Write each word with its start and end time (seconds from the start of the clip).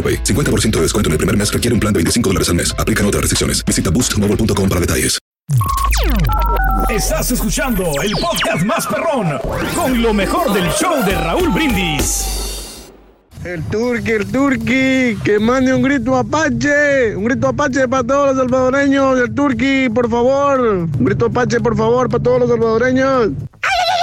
AroPay. 0.00 0.24
50% 0.24 0.70
de 0.76 0.82
descuento 0.82 1.08
en 1.08 1.12
el 1.12 1.18
primer 1.18 1.36
mes 1.36 1.52
requiere 1.52 1.74
un 1.74 1.80
plan 1.80 1.92
de 1.92 1.98
25 1.98 2.30
dólares 2.30 2.48
al 2.48 2.54
mes. 2.54 2.74
Aplican 2.78 3.04
otras 3.04 3.20
restricciones. 3.20 3.62
Visita 3.66 3.90
boostmobile.com 3.90 4.68
para 4.68 4.80
detalles. 4.80 5.20
Estás 6.88 7.30
escuchando 7.30 7.84
el 8.02 8.12
podcast 8.12 8.64
más 8.64 8.86
perrón 8.86 9.38
con 9.74 10.00
lo 10.00 10.14
mejor 10.14 10.52
del 10.52 10.68
show 10.70 11.04
de 11.04 11.14
Raúl 11.14 11.50
Brindis. 11.50 12.40
El 13.44 13.62
turqui, 13.64 14.10
el 14.10 14.26
turqui, 14.26 15.18
que 15.24 15.38
mande 15.40 15.72
un 15.72 15.82
grito 15.82 16.14
apache, 16.14 17.16
un 17.16 17.24
grito 17.24 17.48
apache 17.48 17.88
para 17.88 18.04
todos 18.04 18.28
los 18.28 18.36
salvadoreños, 18.36 19.18
el 19.18 19.34
turqui, 19.34 19.88
por 19.88 20.10
favor, 20.10 20.60
un 20.60 21.04
grito 21.04 21.26
apache, 21.26 21.58
por 21.60 21.76
favor, 21.76 22.10
para 22.10 22.22
todos 22.22 22.40
los 22.40 22.50
salvadoreños. 22.50 23.28
Este, 23.28 23.99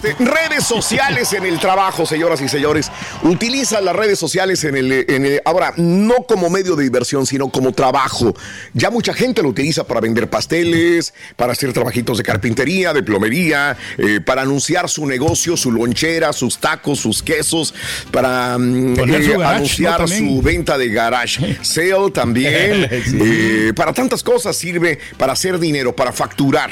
redes 0.00 0.64
sociales 0.64 1.32
en 1.32 1.44
el 1.44 1.58
trabajo, 1.58 2.06
señoras 2.06 2.40
y 2.40 2.48
señores. 2.48 2.90
Utiliza 3.22 3.80
las 3.80 3.94
redes 3.94 4.18
sociales 4.18 4.64
en 4.64 4.76
el, 4.76 4.92
en 5.08 5.26
el- 5.26 5.42
ahora 5.44 5.72
no 5.76 6.24
como 6.26 6.50
medio 6.50 6.76
de 6.76 6.84
diversión, 6.84 7.26
sino 7.26 7.50
como 7.50 7.72
trabajo. 7.72 8.34
Ya 8.74 8.90
mucha 8.90 9.14
gente 9.14 9.42
lo 9.42 9.48
utiliza 9.48 9.84
para 9.84 10.00
vender 10.00 10.28
pasteles, 10.30 11.14
para 11.36 11.52
hacer 11.52 11.72
trabajitos 11.72 12.18
de 12.18 12.24
carpintería, 12.24 12.92
de 12.92 13.02
plomería, 13.02 13.76
eh, 13.98 14.20
para 14.24 14.42
anunciar 14.42 14.88
su 14.88 15.06
negocio, 15.06 15.56
su 15.56 15.70
lonchera, 15.72 16.32
sus 16.32 16.58
tacos, 16.58 17.00
sus 17.00 17.22
quesos, 17.22 17.74
para 18.10 18.56
mm, 18.58 18.96
su 18.96 19.02
eh, 19.02 19.36
garage, 19.36 19.54
anunciar 19.56 20.08
su 20.08 20.42
venta 20.42 20.78
de 20.78 20.88
garage 20.88 21.58
sale 21.62 21.92
también. 22.12 22.88
Sí. 23.02 23.18
Eh, 23.20 23.72
para 23.74 23.92
tantas 23.92 24.22
cosas 24.22 24.56
sirve 24.56 24.98
para 25.18 25.32
hacer 25.32 25.58
dinero, 25.58 25.94
para 25.94 26.12
facturar. 26.12 26.70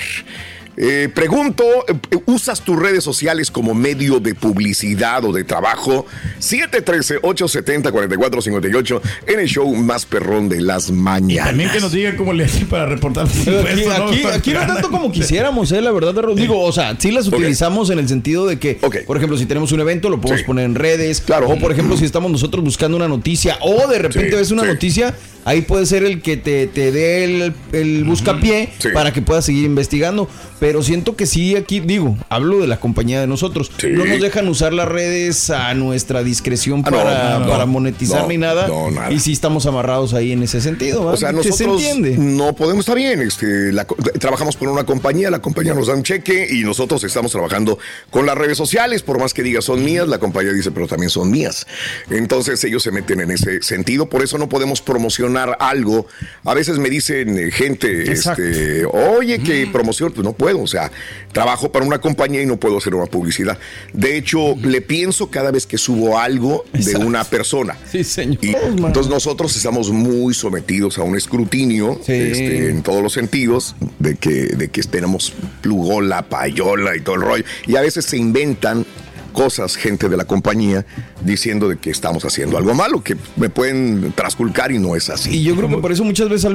Eh, 0.77 1.09
pregunto, 1.15 1.65
eh, 1.89 1.95
¿usas 2.27 2.61
tus 2.63 2.79
redes 2.79 3.03
sociales 3.05 3.51
como 3.51 3.75
medio 3.75 4.21
de 4.21 4.35
publicidad 4.35 5.25
o 5.25 5.33
de 5.33 5.45
trabajo? 5.45 6.07
713-870-4458 6.39 9.01
en 9.27 9.41
el 9.41 9.47
show 9.49 9.75
más 9.75 10.07
perrón 10.07 10.49
de 10.49 10.61
las 10.61 10.91
mañanas. 10.91 11.49
También 11.49 11.71
que 11.71 11.81
nos 11.81 11.93
digan 11.93 12.17
cómo 12.17 12.33
le 12.33 12.45
hacen 12.45 12.67
para 12.69 12.87
reportar 12.87 13.27
Aquí, 13.27 13.51
impuestos, 13.51 14.03
aquí, 14.09 14.25
aquí 14.25 14.53
no 14.53 14.67
tanto 14.67 14.91
como 14.91 15.11
quisiéramos, 15.13 15.73
eh, 15.73 15.81
la 15.81 15.93
verdad, 15.93 16.15
de 16.15 16.21
Digo, 16.35 16.61
o 16.63 16.73
sea, 16.73 16.97
sí 16.99 17.11
las 17.11 17.27
utilizamos 17.27 17.91
en 17.91 17.99
el 17.99 18.09
sentido 18.09 18.47
de 18.47 18.59
que, 18.59 18.75
por 19.07 19.17
ejemplo, 19.17 19.37
si 19.37 19.47
tenemos 19.47 19.73
un 19.73 19.81
evento, 19.81 20.09
lo 20.09 20.21
podemos 20.21 20.41
Sí. 20.41 20.47
poner 20.47 20.65
en 20.65 20.75
redes. 20.75 21.21
Claro. 21.21 21.49
O, 21.49 21.59
por 21.59 21.73
ejemplo, 21.73 21.97
si 21.97 22.05
estamos 22.05 22.31
nosotros 22.31 22.65
buscando 22.65 22.97
una 22.97 23.09
noticia 23.09 23.59
o 23.61 23.87
de 23.89 23.99
repente 23.99 24.31
Sí, 24.31 24.37
ves 24.37 24.51
una 24.51 24.63
sí. 24.63 24.69
noticia, 24.69 25.15
ahí 25.45 25.63
puede 25.63 25.87
ser 25.87 26.05
el 26.05 26.23
que 26.23 26.37
te, 26.37 26.67
te 26.67 26.93
dé 26.93 27.25
el, 27.25 27.53
el 27.73 28.05
buscapié 28.05 28.71
Sí. 28.79 28.89
para 28.95 29.13
que 29.13 29.23
puedas 29.23 29.45
seguir 29.45 29.65
investigando. 29.65 30.29
Pero 30.61 30.83
siento 30.83 31.17
que 31.17 31.27
sí, 31.27 31.57
aquí, 31.57 31.81
digo, 31.81 32.17
hablo 32.29 32.61
de 32.61 32.67
la 32.67 32.79
compañía 32.79 33.21
de 33.21 33.27
nosotros. 33.27 33.71
Sí. 33.79 33.89
No 33.91 34.05
nos 34.05 34.21
dejan 34.21 34.47
usar 34.49 34.73
las 34.73 34.87
redes 34.89 35.51
a 35.51 35.73
nuestra 35.75 36.23
discreción 36.23 36.83
Ah, 36.87 36.91
para, 36.91 37.39
no, 37.41 37.49
para 37.49 37.67
monetizar 37.67 38.23
no, 38.23 38.29
ni 38.29 38.37
nada. 38.39 38.69
no, 38.69 38.91
nada. 38.91 39.11
Y 39.11 39.21
sí 39.21 39.33
estamos 39.33 39.67
amarrados 39.67 40.15
ahí 40.15 40.33
en 40.33 40.43
ese 40.43 40.61
sentido. 40.61 41.05
¿va? 41.05 41.13
O 41.13 41.17
sea, 41.17 41.33
nosotros 41.33 41.57
se 41.57 41.65
entiende. 41.65 42.17
no 42.19 42.55
podemos, 42.55 42.81
está 42.81 42.95
bien, 42.95 43.21
este, 43.23 43.73
la 43.73 43.87
trabajamos 44.19 44.57
con 44.57 44.69
una 44.69 44.85
compañía, 44.85 45.31
la 45.31 45.41
compañía 45.41 45.75
nos 45.75 45.87
da 45.87 45.95
un 45.95 46.03
cheque 46.03 46.47
y 46.51 46.63
nosotros 46.63 47.03
estamos 47.05 47.33
trabajando 47.33 47.79
con 48.11 48.27
las 48.27 48.37
redes 48.37 48.59
sociales, 48.59 49.03
por 49.03 49.19
más 49.19 49.33
que 49.33 49.43
diga 49.43 49.63
son 49.63 49.85
mías, 49.85 50.09
la 50.09 50.19
compañía 50.19 50.53
dice, 50.53 50.71
pero 50.71 50.87
también 50.87 51.09
son 51.11 51.31
mías. 51.31 51.67
Entonces 52.11 52.63
ellos 52.65 52.83
se 52.83 52.91
meten 52.91 53.21
en 53.21 53.31
ese 53.31 53.63
sentido, 53.63 54.09
por 54.09 54.23
eso 54.23 54.37
no 54.39 54.49
podemos 54.49 54.83
promocionar 54.83 55.57
algo. 55.61 56.07
A 56.45 56.53
veces 56.55 56.79
me 56.79 56.91
dicen 56.91 57.39
eh, 57.39 57.51
gente, 57.51 58.13
este, 58.13 58.85
oye, 58.85 59.39
que 59.41 59.67
promoción, 59.73 60.13
pues 60.13 60.25
no 60.25 60.33
puedo, 60.33 60.50
o 60.59 60.67
sea, 60.67 60.91
trabajo 61.33 61.71
para 61.71 61.85
una 61.85 61.99
compañía 62.01 62.43
y 62.43 62.47
no 62.47 62.57
puedo 62.59 62.79
hacer 62.79 62.95
una 62.95 63.07
publicidad. 63.07 63.59
De 63.93 64.17
hecho, 64.17 64.57
le 64.63 64.81
pienso 64.81 65.31
cada 65.31 65.51
vez 65.51 65.67
que 65.67 65.79
subo 65.79 66.19
algo 66.19 66.65
de 66.73 66.81
Exacto. 66.81 67.07
una 67.07 67.25
persona. 67.25 67.77
Sí, 67.91 68.05
señor. 68.05 68.39
Y 68.45 68.55
entonces 68.55 69.09
nosotros 69.11 69.57
estamos 69.57 69.91
muy 69.91 70.35
sometidos 70.35 70.99
a 70.99 71.03
un 71.03 71.17
escrutinio 71.17 72.01
Sí. 72.05 72.13
este, 72.13 72.71
en 72.71 72.83
todos 72.83 73.03
los 73.03 73.13
sentidos 73.13 73.77
de 73.99 74.17
que, 74.17 74.31
de 74.57 74.69
que 74.69 74.83
tenemos 74.83 75.33
plugola, 75.61 76.23
payola 76.29 76.97
y 76.97 77.01
todo 77.01 77.17
el 77.17 77.21
rollo. 77.23 77.45
Y 77.67 77.77
a 77.77 77.81
veces 77.81 78.05
se 78.05 78.17
inventan 78.17 78.87
cosas, 79.31 79.77
gente 79.77 80.09
de 80.09 80.17
la 80.17 80.25
compañía, 80.25 80.85
diciendo 81.25 81.69
de 81.69 81.77
que 81.79 81.91
estamos 81.91 82.25
haciendo 82.25 82.59
algo 82.59 82.75
malo, 82.75 83.03
que 83.03 83.17
me 83.37 83.49
pueden 83.51 84.13
trasculcar 84.15 84.73
y 84.73 84.79
no 84.79 84.97
es 84.97 85.09
así. 85.11 85.31
Y 85.39 85.43
yo 85.45 85.57
creo 85.57 85.69
que 85.69 85.77
por 85.79 85.93
eso 85.93 86.05
muchas 86.05 86.29
veces 86.29 86.51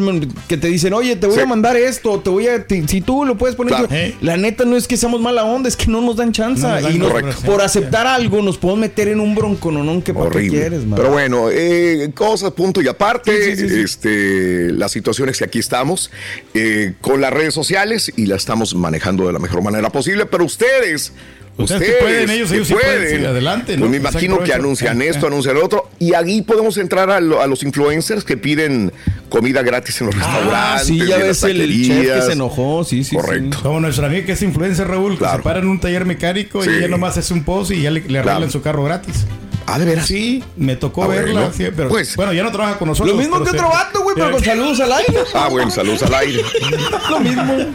que 0.47 0.57
te 0.57 0.67
dicen, 0.67 0.93
oye, 0.93 1.15
te 1.15 1.27
voy 1.27 1.35
Sí. 1.35 1.41
a 1.41 1.45
mandar 1.45 1.75
esto, 1.77 2.19
te 2.19 2.29
voy 2.29 2.47
a, 2.47 2.65
te- 2.65 2.87
si 2.87 3.01
tú 3.01 3.25
lo 3.25 3.37
puedes 3.37 3.55
poner, 3.55 3.73
Claro. 3.75 3.87
yo- 3.89 4.15
la 4.21 4.37
neta 4.37 4.65
no 4.65 4.75
es 4.75 4.87
que 4.87 4.97
seamos 4.97 5.21
mala 5.21 5.43
onda, 5.45 5.69
es 5.69 5.75
que 5.75 5.87
no 5.87 6.01
nos 6.01 6.15
dan 6.17 6.31
chance. 6.31 6.61
No 6.61 6.69
nos 6.73 6.83
dan 6.83 6.95
y 6.95 6.97
nos- 6.99 7.35
por 7.45 7.61
aceptar 7.61 8.07
algo 8.07 8.41
nos 8.41 8.57
podemos 8.57 8.81
meter 8.81 9.07
en 9.07 9.19
un 9.19 9.35
broncononón 9.35 10.01
que 10.01 10.13
para 10.13 10.29
qué 10.29 10.37
Horrible. 10.37 10.57
quieres, 10.59 10.85
man. 10.85 10.95
Pero 10.97 11.11
bueno, 11.11 11.49
eh, 11.51 12.11
cosas, 12.13 12.51
punto 12.51 12.81
y 12.81 12.87
aparte, 12.87 13.55
Sí, 13.55 13.55
sí, 13.61 13.69
sí, 13.69 13.75
sí. 13.75 13.81
este, 13.81 14.71
las 14.71 14.91
situaciones 14.91 15.37
que 15.37 15.45
aquí 15.45 15.59
estamos 15.59 16.11
eh, 16.53 16.93
con 17.01 17.21
las 17.21 17.31
redes 17.33 17.53
sociales 17.53 18.11
y 18.15 18.25
la 18.25 18.35
estamos 18.35 18.75
manejando 18.75 19.27
de 19.27 19.33
la 19.33 19.39
mejor 19.39 19.61
manera 19.63 19.89
posible, 19.89 20.25
pero 20.25 20.43
ustedes. 20.45 21.11
Ustedes 21.57 21.95
pueden, 22.01 22.29
ellos- 22.29 22.49
que 22.49 22.55
ellos 22.55 22.67
sí 22.67 22.73
pueden, 22.73 23.19
sí, 23.21 23.25
adelante, 23.25 23.73
¿no? 23.77 23.79
Pues 23.81 23.91
me 23.91 23.97
imagino 23.97 24.39
que 24.43 24.53
anuncian 24.53 25.01
Eh, 25.01 25.07
esto, 25.07 25.25
eh. 25.25 25.29
anuncian 25.29 25.55
lo 25.55 25.63
otro. 25.65 25.89
Y 25.99 26.13
ahí 26.13 26.41
podemos 26.41 26.77
entrar 26.77 27.09
a, 27.09 27.21
lo- 27.21 27.41
a 27.41 27.47
los 27.47 27.63
influencers 27.63 28.25
que 28.25 28.35
piden 28.35 28.91
comida 29.29 29.61
gratis 29.61 30.01
en 30.01 30.07
los 30.07 30.15
Ah, 30.17 30.19
restaurantes. 30.19 30.87
sí, 30.87 30.95
y 31.01 31.07
ya 31.07 31.17
ves 31.17 31.43
el, 31.43 31.61
el 31.61 31.87
chef 31.87 32.13
que 32.15 32.21
se 32.23 32.31
enojó, 32.33 32.83
sí, 32.83 33.03
sí. 33.05 33.15
Correcto. 33.15 33.57
Como 33.63 33.79
nuestra 33.79 34.07
amiga 34.07 34.25
que 34.25 34.33
es 34.33 34.41
influencer, 34.41 34.87
Raúl, 34.87 35.17
que 35.17 35.25
se 35.25 35.39
para 35.39 35.59
en 35.59 35.67
un 35.67 35.79
taller 35.79 36.03
mecánico 36.05 36.61
Sí. 36.61 36.69
y 36.71 36.73
ella 36.75 36.87
nomás 36.89 37.17
hace 37.17 37.33
un 37.33 37.43
post 37.45 37.71
y 37.71 37.81
ya 37.83 37.91
le, 37.91 38.01
le 38.01 38.19
arreglan 38.19 38.37
Claro. 38.37 38.51
su 38.51 38.61
carro 38.61 38.83
gratis. 38.83 39.25
Ah, 39.67 39.79
de 39.79 39.85
veras. 39.85 40.05
Sí, 40.05 40.43
me 40.57 40.75
tocó 40.75 41.05
Ah, 41.05 41.07
verla. 41.07 41.31
bueno. 41.41 41.51
sí, 41.57 41.63
pero, 41.75 41.89
Pues- 41.89 42.15
bueno, 42.15 42.33
ya 42.33 42.43
no 42.43 42.51
trabaja 42.51 42.77
con 42.77 42.85
Sí. 42.87 42.89
nosotros. 42.89 43.15
Lo 43.15 43.19
mismo 43.21 43.39
que 43.43 43.49
sí. 43.49 43.55
otro 43.55 43.69
vato, 43.69 44.01
güey, 44.03 44.15
pero 44.15 44.31
con 44.31 44.43
saludos 44.43 44.79
al 44.81 44.91
aire. 44.91 45.17
Ah, 45.33 45.47
bueno, 45.49 45.71
saludos 45.71 46.03
al 46.03 46.13
aire. 46.13 46.43
Lo 47.09 47.19
mismo. 47.21 47.55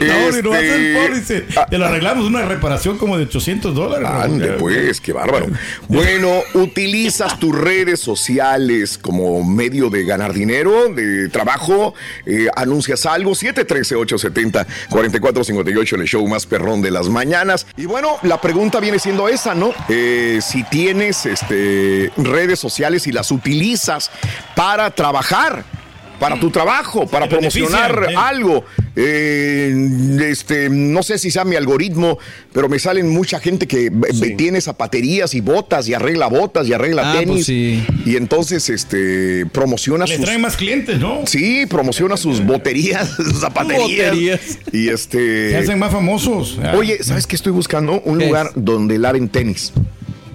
No, 0.00 0.42
no 0.42 0.56
el 0.56 0.96
Este, 0.96 1.40
dice, 1.40 1.44
ah, 1.56 1.66
te 1.68 1.76
lo 1.78 1.86
arreglamos 1.86 2.26
una 2.26 2.42
reparación 2.42 2.98
como 2.98 3.18
de 3.18 3.24
800 3.24 3.74
dólares. 3.74 4.08
Ande, 4.08 4.52
pues, 4.52 5.00
qué 5.00 5.12
bárbaro. 5.12 5.48
Bueno, 5.88 6.40
utilizas 6.54 7.38
tus 7.38 7.54
redes 7.54 8.00
sociales 8.00 8.96
como 8.98 9.44
medio 9.44 9.90
de 9.90 10.04
ganar 10.04 10.32
dinero, 10.32 10.88
de 10.88 11.28
trabajo, 11.28 11.94
eh, 12.26 12.48
anuncias 12.56 13.06
algo, 13.06 13.32
713-870-4458, 13.32 16.00
el 16.00 16.06
show 16.06 16.26
más 16.26 16.46
perrón 16.46 16.82
de 16.82 16.90
las 16.90 17.08
mañanas. 17.08 17.66
Y 17.76 17.86
bueno, 17.86 18.16
la 18.22 18.40
pregunta 18.40 18.80
viene 18.80 18.98
siendo 18.98 19.28
esa, 19.28 19.54
¿no? 19.54 19.72
Eh, 19.88 20.40
si 20.42 20.64
tienes 20.64 21.26
este, 21.26 22.10
redes 22.16 22.58
sociales 22.58 23.06
y 23.06 23.12
las 23.12 23.30
utilizas 23.30 24.10
para 24.54 24.90
trabajar. 24.90 25.64
Para 26.20 26.38
tu 26.38 26.50
trabajo, 26.50 27.06
para 27.06 27.26
Te 27.26 27.34
promocionar 27.34 28.06
eh. 28.10 28.14
algo. 28.16 28.64
Eh, 28.94 29.74
este, 30.30 30.68
no 30.68 31.02
sé 31.02 31.18
si 31.18 31.30
sea 31.30 31.44
mi 31.44 31.56
algoritmo, 31.56 32.18
pero 32.52 32.68
me 32.68 32.78
salen 32.78 33.08
mucha 33.08 33.40
gente 33.40 33.66
que 33.66 33.88
b- 33.90 34.08
tiene 34.36 34.60
zapaterías 34.60 35.34
y 35.34 35.40
botas 35.40 35.88
y 35.88 35.94
arregla 35.94 36.26
botas 36.26 36.68
y 36.68 36.72
arregla 36.74 37.10
Ah, 37.10 37.14
tenis. 37.18 37.28
pues 37.36 37.46
sí. 37.46 37.82
Y 38.04 38.16
entonces 38.16 38.68
este 38.68 39.46
promociona 39.52 40.04
Le 40.06 40.16
sus 40.16 40.24
traen 40.24 40.40
más 40.42 40.56
clientes, 40.56 40.98
¿no? 41.00 41.22
Sí, 41.26 41.64
promociona 41.66 42.16
sus 42.16 42.44
boterías, 42.44 43.08
sus 43.16 43.40
zapaterías. 43.40 44.10
Boterías. 44.10 44.58
Y 44.72 44.84
Se 44.86 44.92
este 44.92 45.56
hacen 45.56 45.78
más 45.78 45.90
famosos. 45.92 46.58
Oye, 46.76 47.02
¿sabes 47.02 47.26
qué 47.26 47.36
estoy 47.36 47.52
buscando? 47.52 48.00
Un 48.02 48.18
¿Qué 48.18 48.26
lugar 48.26 48.46
es? 48.48 48.52
donde 48.64 48.98
laven 48.98 49.28
tenis. 49.28 49.72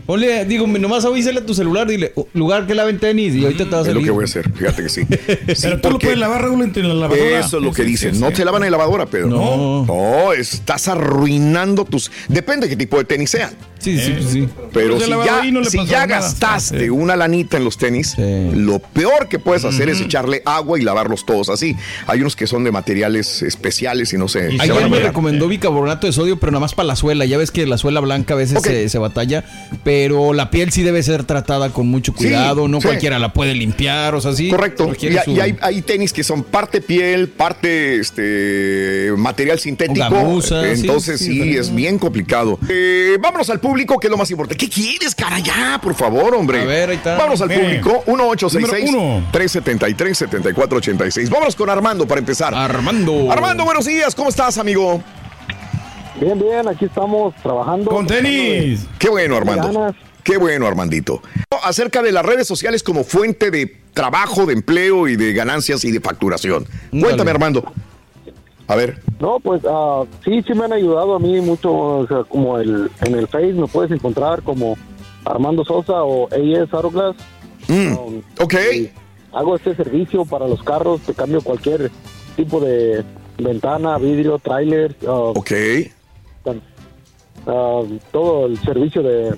Ponle, 0.06 0.46
digo, 0.46 0.68
nomás 0.68 1.04
avísale 1.06 1.40
a 1.40 1.46
tu 1.46 1.54
celular, 1.54 1.88
dile, 1.88 2.12
"Oh, 2.16 2.28
lugar 2.34 2.68
que 2.68 2.76
laven 2.76 3.00
tenis 3.00 3.34
y 3.34 3.44
ahorita 3.44 3.66
te 3.66 3.70
va 3.72 3.78
a 3.78 3.82
Es 3.82 3.88
salir. 3.88 4.02
lo 4.02 4.06
que 4.06 4.12
voy 4.12 4.22
a 4.24 4.26
hacer, 4.26 4.52
fíjate 4.54 4.84
que 4.84 4.90
sí. 4.90 5.02
Sí, 5.56 5.62
Pero 5.64 5.82
tú 5.82 5.90
lo 5.92 6.00
puedes 6.00 6.18
lavar, 6.18 6.44
Raúl, 6.44 6.62
en 6.64 6.88
la 6.88 6.94
lavadora. 6.94 7.40
Eso 7.40 7.58
es 7.58 7.64
lo 7.64 7.72
que 7.72 7.84
sí, 7.84 7.90
dicen. 7.90 8.16
sí, 8.16 8.22
no 8.22 8.28
sí. 8.30 8.34
te 8.36 8.46
lavan 8.46 8.64
en 8.64 8.72
la 8.72 8.78
lavadora, 8.78 9.06
Pedro. 9.08 9.28
No. 9.30 9.86
No, 9.86 10.34
estás 10.34 10.88
arruinando 10.88 11.86
tus. 11.86 12.12
Depende 12.28 12.68
de 12.68 12.70
qué 12.72 12.76
tipo 12.78 12.98
de 12.98 13.06
tenis 13.06 13.30
sean. 13.32 13.52
Sí, 13.86 14.00
sí, 14.00 14.16
sí, 14.20 14.28
sí. 14.32 14.50
Pero 14.74 14.96
Pues 14.96 15.06
si 15.06 15.10
ya, 15.12 15.52
no 15.52 15.64
si 15.64 15.86
ya 15.86 16.06
gastaste 16.06 16.80
Sí. 16.86 16.90
una 16.90 17.16
lanita 17.16 17.58
en 17.58 17.64
los 17.64 17.78
tenis, 17.78 18.14
Sí. 18.16 18.50
lo 18.54 18.80
peor 18.80 19.30
que 19.30 19.40
puedes 19.40 19.64
hacer 19.64 19.90
es 19.90 20.02
echarle 20.02 20.42
agua 20.46 20.80
y 20.80 20.84
lavarlos 20.84 21.26
todos 21.26 21.50
así. 21.50 21.76
Hay 22.08 22.20
unos 22.22 22.36
que 22.36 22.48
son 22.48 22.64
de 22.64 22.72
materiales 22.72 23.42
especiales 23.44 24.12
y 24.14 24.18
no 24.18 24.28
sé. 24.28 24.50
a 24.60 24.64
Ayer 24.64 24.90
me 24.90 25.00
recomendó 25.00 25.48
bicarbonato 25.48 26.08
de 26.08 26.14
sodio, 26.14 26.38
pero 26.40 26.52
nada 26.52 26.62
más 26.62 26.74
para 26.74 26.88
la 26.88 26.96
suela. 26.96 27.26
Ya 27.26 27.38
ves 27.38 27.52
que 27.52 27.66
la 27.68 27.78
suela 27.78 28.00
blanca 28.00 28.34
a 28.34 28.38
veces 28.38 28.62
se, 28.64 28.90
se 28.90 28.98
batalla, 28.98 29.44
pero 29.84 30.34
la 30.34 30.50
piel 30.50 30.72
sí 30.72 30.82
debe 30.84 31.04
ser 31.04 31.24
tratada 31.24 31.70
con 31.70 31.88
mucho 31.88 32.12
Sí, 32.14 32.26
cuidado. 32.26 32.68
no 32.68 32.82
cualquiera 32.82 33.20
la 33.20 33.34
puede 33.34 33.54
limpiar, 33.56 34.16
o 34.16 34.22
sea, 34.22 34.34
sí. 34.34 34.50
Correcto. 34.50 34.92
Y, 35.00 35.18
su- 35.24 35.32
y 35.32 35.40
hay, 35.40 35.56
hay 35.62 35.82
tenis 35.84 36.12
que 36.12 36.24
son 36.24 36.44
parte 36.44 36.82
piel, 36.82 37.30
parte 37.30 38.00
este 38.00 39.12
material 39.18 39.60
sintético. 39.60 40.00
Gamuza, 40.10 40.62
sí, 40.76 40.82
Entonces 40.82 41.20
sí, 41.20 41.56
es 41.58 41.74
bien 41.74 42.00
complicado. 42.00 42.60
Eh, 42.70 43.18
vámonos 43.22 43.50
al 43.50 43.60
público, 43.60 43.75
que 43.76 44.08
es 44.08 44.12
lo 44.12 44.18
más 44.18 44.32
importante. 44.32 44.64
¿Qué 44.66 44.72
quieres, 44.72 45.14
cara? 45.14 45.40
Ya, 45.40 45.80
por 45.82 45.94
favor, 45.94 46.34
hombre. 46.34 46.62
A 46.62 46.66
ver, 46.66 46.90
ahí 46.92 46.96
está. 46.96 47.18
Vámonos 47.18 47.42
al 47.42 47.50
público. 47.50 48.04
Número 48.08 48.26
uno. 48.26 48.36
1-866-373-7486. 49.32 51.30
Vámonos 51.30 51.56
con 51.56 51.70
Armando 51.70 52.08
para 52.08 52.20
empezar. 52.20 52.54
Armando. 52.56 53.32
Armando, 53.32 53.66
buenos 53.66 53.86
días. 53.86 54.16
¿Cómo 54.16 54.30
estás, 54.30 54.58
amigo? 54.58 55.04
Bien, 56.20 56.40
bien, 56.40 56.68
aquí 56.68 56.86
estamos 56.86 57.36
trabajando. 57.44 57.92
Con 57.92 58.08
tenis. 58.08 58.88
Qué 58.98 59.10
bueno, 59.10 59.36
Armando. 59.36 59.94
Qué 60.24 60.38
bueno, 60.38 60.66
Armandito. 60.66 61.22
Acerca 61.64 62.02
de 62.02 62.12
las 62.12 62.26
redes 62.26 62.48
sociales 62.48 62.82
como 62.82 63.04
fuente 63.04 63.52
de 63.52 63.82
trabajo, 63.94 64.46
de 64.46 64.54
empleo 64.54 65.08
y 65.08 65.16
de 65.16 65.34
ganancias 65.34 65.84
y 65.86 65.92
de 65.92 66.00
facturación. 66.00 66.66
Cuéntame, 66.90 67.18
Dale. 67.18 67.32
Armando. 67.32 67.74
A 68.68 68.76
ver. 68.76 69.00
No, 69.20 69.40
pues 69.40 69.62
ah, 69.70 70.04
sí, 70.24 70.42
sí 70.46 70.54
me 70.54 70.66
han 70.66 70.74
ayudado 70.74 71.16
a 71.16 71.20
mí 71.20 71.40
mucho, 71.42 71.72
o 71.74 72.08
sea, 72.08 72.24
como 72.24 72.58
el, 72.58 72.90
en 73.06 73.16
el 73.16 73.28
Face 73.28 73.54
me 73.54 73.68
puedes 73.68 73.92
encontrar 73.92 74.42
como 74.42 74.76
Armando 75.24 75.64
Sosa 75.64 76.04
o 76.04 76.28
AS 76.28 76.74
Aeroglass. 76.74 77.16
Mm, 77.68 77.94
Um, 77.98 78.22
ok. 78.40 78.56
hago 79.34 79.56
este 79.56 79.76
servicio 79.76 80.24
para 80.26 80.48
los 80.48 80.62
carros, 80.64 81.02
te 81.02 81.14
cambio 81.14 81.42
cualquier 81.42 81.90
tipo 82.36 82.60
de 82.60 83.04
ventana, 83.38 83.98
vidrio, 83.98 84.38
tráiler, 84.40 84.96
ah, 85.08 85.32
Ok. 85.36 85.52
ah, 87.48 87.82
todo 88.12 88.46
el 88.48 88.60
servicio 88.62 89.02
de... 89.04 89.34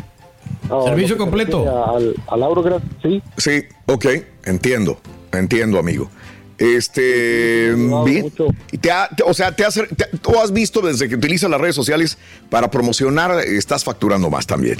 Servicio 0.85 1.17
completo. 1.17 1.59
Al, 1.95 2.13
al 2.27 2.43
Aeroglass, 2.43 2.81
sí. 3.01 3.21
Sí, 3.37 3.63
ok. 3.85 4.05
Entiendo. 4.45 4.97
Entiendo, 5.31 5.79
amigo. 5.79 6.09
Este, 6.57 7.73
bien. 8.05 8.33
Y 8.71 8.77
te 8.79 8.91
ha- 8.91 9.09
te- 9.09 9.23
o 9.23 9.33
sea, 9.33 9.55
te 9.55 9.63
has, 9.63 9.75
te- 9.75 10.17
tú 10.21 10.37
has 10.39 10.51
visto 10.51 10.81
desde 10.81 11.07
que 11.07 11.15
utilizas 11.15 11.49
las 11.49 11.61
redes 11.61 11.75
sociales 11.75 12.17
para 12.49 12.71
promocionar, 12.71 13.39
estás 13.41 13.83
facturando 13.83 14.29
más 14.29 14.47
también. 14.47 14.77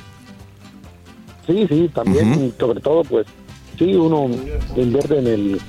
Sí, 1.46 1.66
sí, 1.70 1.90
también, 1.94 2.34
y 2.46 2.54
sobre 2.60 2.80
todo, 2.82 3.04
pues, 3.04 3.26
sí, 3.78 3.94
uno 3.96 4.30
invierte 4.76 5.20
en 5.20 5.28
el 5.28 5.62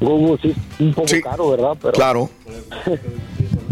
Google, 0.00 0.38
sí, 0.42 0.54
un 0.80 0.92
poco 0.92 1.08
Sí. 1.08 1.22
caro, 1.22 1.50
¿verdad? 1.50 1.72
Pero 1.80 1.92
Claro. 1.92 2.30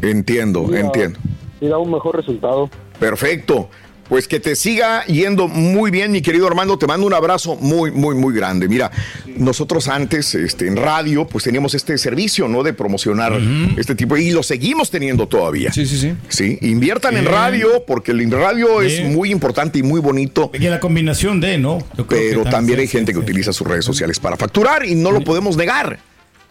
Entiendo, 0.03 0.67
sí 0.71 0.77
entiendo. 0.77 1.19
Sí 1.61 1.67
da 1.67 1.79
un 1.79 1.91
mejor 1.91 2.17
resultado. 2.17 2.71
Perfecto. 2.99 3.69
Pues 4.09 4.29
que 4.29 4.39
te 4.39 4.55
siga 4.55 5.05
yendo 5.07 5.49
muy 5.49 5.91
bien, 5.91 6.13
mi 6.13 6.21
querido 6.21 6.47
Armando. 6.47 6.79
Te 6.79 6.87
mando 6.87 7.07
un 7.07 7.15
abrazo 7.15 7.57
muy, 7.57 7.91
muy, 7.91 8.15
muy 8.15 8.35
grande. 8.35 8.69
Mira, 8.69 8.91
nosotros 9.37 9.89
antes, 9.89 10.35
este, 10.35 10.67
en 10.67 10.77
radio, 10.77 11.27
pues 11.27 11.45
teníamos 11.45 11.75
este 11.75 11.97
servicio, 11.97 12.47
¿no? 12.49 12.63
De 12.63 12.75
promocionar 12.75 13.39
este 13.77 13.95
tipo 13.95 14.17
y 14.17 14.31
lo 14.31 14.43
seguimos 14.43 14.91
teniendo 14.91 15.27
todavía. 15.27 15.73
Sí, 15.73 15.87
sí, 15.87 15.99
sí. 15.99 16.15
Sí, 16.29 16.59
inviertan 16.61 17.17
en 17.17 17.25
radio 17.25 17.85
porque 17.87 18.13
el 18.13 18.31
radio 18.31 18.83
es 18.83 19.05
muy 19.05 19.31
importante 19.31 19.79
y 19.79 19.83
muy 19.83 20.01
bonito. 20.01 20.51
Y 20.53 20.59
la 20.59 20.81
combinación 20.81 21.41
de, 21.41 21.59
¿no? 21.59 21.79
Pero 22.09 22.45
que 22.45 22.51
también 22.51 22.81
hay 22.81 22.89
gente 22.89 23.13
que 23.13 23.19
utiliza 23.19 23.53
sus 23.53 23.67
redes 23.67 23.85
sociales 23.85 24.19
para 24.19 24.37
facturar 24.37 24.85
y 24.85 24.95
no 24.95 25.11
lo 25.11 25.23
podemos 25.23 25.57
negar. 25.57 25.99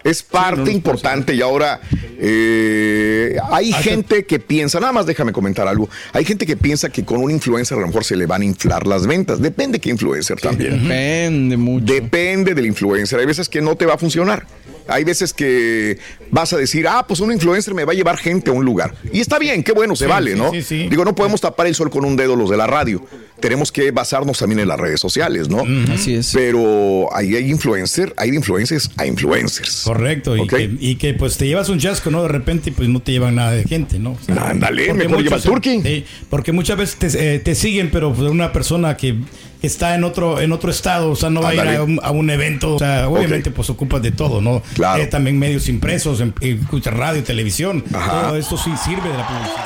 Es 0.03 0.21
parte 0.23 0.61
no 0.61 0.69
importante 0.69 1.33
y 1.33 1.41
ahora 1.41 1.79
eh, 2.19 3.37
hay 3.51 3.71
Hasta- 3.71 3.83
gente 3.83 4.25
que 4.25 4.39
piensa, 4.39 4.79
nada 4.79 4.91
más 4.93 5.05
déjame 5.05 5.31
comentar 5.31 5.67
algo, 5.67 5.89
hay 6.11 6.25
gente 6.25 6.45
que 6.45 6.57
piensa 6.57 6.89
que 6.89 7.05
con 7.05 7.21
un 7.21 7.31
influencer 7.31 7.77
a 7.77 7.81
lo 7.81 7.87
mejor 7.87 8.03
se 8.03 8.15
le 8.15 8.25
van 8.25 8.41
a 8.41 8.45
inflar 8.45 8.85
las 8.87 9.07
ventas. 9.07 9.41
Depende 9.41 9.79
qué 9.79 9.89
influencer 9.89 10.39
también. 10.39 10.83
Depende 10.83 11.57
mucho. 11.57 11.85
Depende 11.93 12.53
del 12.53 12.65
influencer. 12.65 13.19
Hay 13.19 13.25
veces 13.25 13.47
que 13.49 13.61
no 13.61 13.75
te 13.75 13.85
va 13.85 13.93
a 13.93 13.97
funcionar. 13.97 14.45
Hay 14.87 15.05
veces 15.05 15.33
que 15.33 15.97
vas 16.29 16.51
a 16.51 16.57
decir, 16.57 16.85
ah, 16.89 17.05
pues 17.07 17.21
un 17.21 17.31
influencer 17.31 17.73
me 17.73 17.85
va 17.85 17.93
a 17.93 17.95
llevar 17.95 18.17
gente 18.17 18.49
a 18.49 18.53
un 18.53 18.65
lugar. 18.65 18.93
Y 19.13 19.21
está 19.21 19.39
bien, 19.39 19.63
qué 19.63 19.71
bueno, 19.71 19.95
se 19.95 20.03
Sí, 20.05 20.09
vale, 20.09 20.33
sí, 20.33 20.37
¿no? 20.37 20.51
sí, 20.51 20.61
sí. 20.61 20.87
Digo, 20.89 21.05
no 21.05 21.15
podemos 21.15 21.39
tapar 21.39 21.67
el 21.67 21.75
sol 21.75 21.89
con 21.89 22.03
un 22.03 22.17
dedo 22.17 22.35
los 22.35 22.49
de 22.49 22.57
la 22.57 22.67
radio. 22.67 23.05
Tenemos 23.43 23.73
que 23.73 23.91
basarnos 23.91 24.39
también 24.39 24.59
en 24.61 24.69
las 24.69 24.79
redes 24.79 25.01
sociales, 25.01 25.49
¿no? 25.49 25.63
Así 25.93 26.15
es. 26.15 26.31
Pero 26.33 27.13
ahí 27.13 27.35
hay 27.35 27.51
influencer, 27.51 28.13
hay 28.15 28.31
de 28.31 28.37
influencers 28.37 28.89
a 28.95 29.05
influencers. 29.05 29.81
Correcto, 29.83 30.37
y, 30.37 30.39
Ok. 30.39 30.49
que, 30.49 30.71
y 30.79 30.95
que, 30.95 31.13
pues 31.13 31.35
te 31.35 31.45
llevas 31.45 31.67
un 31.67 31.77
chasco, 31.77 32.09
¿no? 32.09 32.21
De 32.21 32.29
repente 32.29 32.71
pues 32.71 32.87
no 32.87 33.01
te 33.01 33.11
llevan 33.11 33.35
nada 33.35 33.51
de 33.51 33.65
gente, 33.65 33.99
¿no? 33.99 34.11
O 34.11 34.17
sea, 34.25 34.49
Ándale, 34.49 34.93
mejor 34.93 35.21
lleva 35.21 35.39
turqui. 35.39 35.81
sí, 35.81 36.05
porque 36.29 36.53
muchas 36.53 36.77
veces 36.77 36.95
te, 36.95 37.35
eh, 37.35 37.39
te 37.39 37.53
siguen, 37.53 37.89
pero 37.91 38.13
pues, 38.13 38.31
una 38.31 38.53
persona 38.53 38.95
que 38.95 39.15
está 39.61 39.93
en 39.95 40.05
otro 40.05 40.39
en 40.39 40.53
otro 40.53 40.71
estado, 40.71 41.11
o 41.11 41.15
sea, 41.17 41.29
no 41.29 41.41
va 41.41 41.49
a 41.49 41.53
ir 41.53 41.59
a 41.59 41.83
un, 41.83 41.99
a 42.01 42.11
un 42.11 42.29
evento, 42.29 42.75
o 42.75 42.79
sea, 42.79 43.09
obviamente 43.09 43.51
pues 43.51 43.69
ocupas 43.69 44.01
de 44.01 44.11
todo, 44.11 44.39
¿no? 44.39 44.63
Claro. 44.73 45.03
Eh, 45.03 45.07
también 45.07 45.37
medios 45.37 45.67
impresos, 45.67 46.21
em- 46.21 46.31
escucha 46.39 46.91
radio, 46.91 47.23
televisión, 47.23 47.83
Ajá. 47.93 48.27
todo 48.29 48.37
esto 48.37 48.57
sí 48.57 48.71
sirve 48.85 49.09
de 49.09 49.17
la 49.17 49.27
publicidad. 49.27 49.65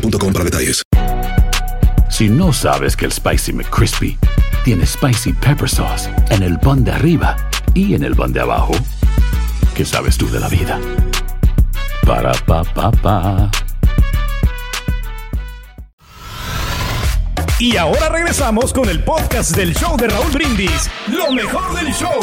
boostmobile.com 0.00 0.32
para 0.32 0.44
detalles. 0.44 0.82
Si 2.10 2.28
no 2.28 2.52
sabes 2.52 2.96
que 2.96 3.04
el 3.04 3.12
Spicy 3.12 3.52
McCrispy 3.52 4.18
tiene 4.64 4.86
Spicy 4.86 5.32
Pepper 5.32 5.68
Sauce 5.68 6.10
en 6.30 6.42
el 6.42 6.58
pan 6.58 6.84
de 6.84 6.92
arriba 6.92 7.36
y 7.74 7.94
en 7.94 8.04
el 8.04 8.14
pan 8.14 8.32
de 8.32 8.40
abajo, 8.40 8.72
¿qué 9.74 9.84
sabes 9.84 10.16
tú 10.16 10.28
de 10.30 10.40
la 10.40 10.48
vida? 10.48 10.80
Para, 12.06 12.32
pa, 12.32 12.62
pa, 12.64 12.90
pa. 12.90 13.50
Y 17.58 17.76
ahora 17.76 18.08
regresamos 18.10 18.72
con 18.72 18.88
el 18.88 19.02
podcast 19.02 19.56
del 19.56 19.74
show 19.74 19.96
de 19.96 20.08
Raúl 20.08 20.30
Brindis, 20.30 20.90
lo 21.08 21.32
mejor 21.32 21.74
del 21.74 21.92
show. 21.92 22.20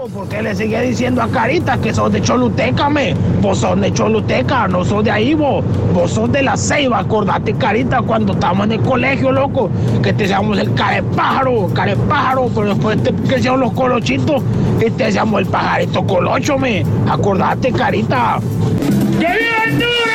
Loco, 0.00 0.14
¿por 0.14 0.28
qué 0.28 0.40
le 0.40 0.54
sigue 0.54 0.80
diciendo 0.80 1.20
a 1.20 1.28
Carita 1.28 1.76
que 1.78 1.92
sos 1.92 2.10
de 2.10 2.22
Choluteca, 2.22 2.88
me? 2.88 3.14
Vos 3.42 3.58
sos 3.58 3.78
de 3.78 3.92
Choluteca, 3.92 4.66
no 4.66 4.82
sos 4.82 5.04
de 5.04 5.10
ahí, 5.10 5.34
vos. 5.34 5.62
Vos 5.92 6.12
sos 6.12 6.32
de 6.32 6.42
la 6.42 6.56
Ceiba, 6.56 7.00
acordate, 7.00 7.52
Carita, 7.54 8.00
cuando 8.00 8.32
estábamos 8.32 8.66
en 8.66 8.72
el 8.72 8.80
colegio, 8.80 9.30
loco, 9.30 9.68
que 10.02 10.14
te 10.14 10.22
decíamos 10.22 10.58
el 10.58 10.72
carepájaro, 10.72 11.68
carepájaro, 11.74 12.48
pero 12.54 12.68
después 12.68 13.02
te 13.02 13.12
crecieron 13.12 13.60
los 13.60 13.72
colochitos 13.72 14.42
y 14.78 14.90
te 14.90 15.04
decíamos 15.04 15.40
el 15.42 15.46
pajarito 15.46 16.06
colocho, 16.06 16.56
me. 16.56 16.82
Acordate, 17.06 17.70
Carita. 17.70 18.40
¡Que 19.18 19.26
viva 19.26 20.10